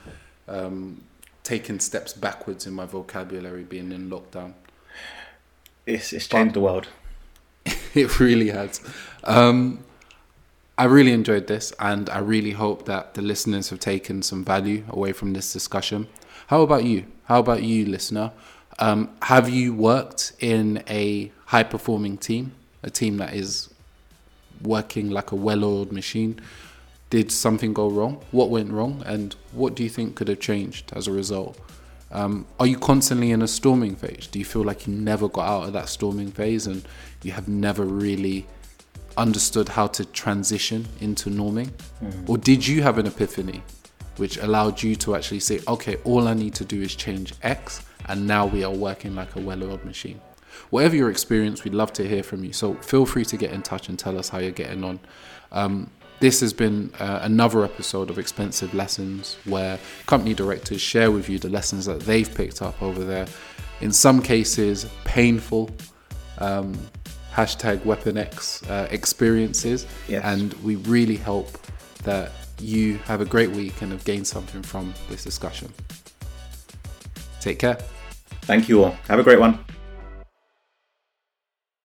[0.48, 1.04] um,
[1.44, 4.54] taking steps backwards in my vocabulary being in lockdown.
[5.84, 6.88] It's, it's changed the world.
[7.94, 8.80] it really has.
[9.22, 9.84] Um,
[10.78, 14.84] I really enjoyed this, and I really hope that the listeners have taken some value
[14.88, 16.06] away from this discussion.
[16.46, 17.06] How about you?
[17.24, 18.30] How about you, listener?
[18.78, 22.52] Um, have you worked in a high performing team,
[22.84, 23.74] a team that is
[24.62, 26.40] working like a well oiled machine?
[27.10, 28.24] Did something go wrong?
[28.30, 29.02] What went wrong?
[29.04, 31.58] And what do you think could have changed as a result?
[32.12, 34.28] Um, are you constantly in a storming phase?
[34.28, 36.84] Do you feel like you never got out of that storming phase and
[37.24, 38.46] you have never really
[39.18, 41.70] understood how to transition into norming?
[42.26, 43.62] Or did you have an epiphany
[44.16, 47.82] which allowed you to actually say, okay, all I need to do is change X
[48.06, 50.20] and now we are working like a well oiled machine?
[50.70, 52.52] Whatever your experience, we'd love to hear from you.
[52.52, 55.00] So feel free to get in touch and tell us how you're getting on.
[55.52, 55.90] Um,
[56.20, 61.38] this has been uh, another episode of Expensive Lessons where company directors share with you
[61.38, 63.26] the lessons that they've picked up over there.
[63.80, 65.70] In some cases, painful.
[66.38, 66.76] Um,
[67.38, 69.86] hashtag WeaponX uh, experiences.
[70.08, 70.24] Yes.
[70.24, 71.48] And we really hope
[72.02, 75.72] that you have a great week and have gained something from this discussion.
[77.40, 77.78] Take care.
[78.42, 78.96] Thank you all.
[79.06, 79.64] Have a great one.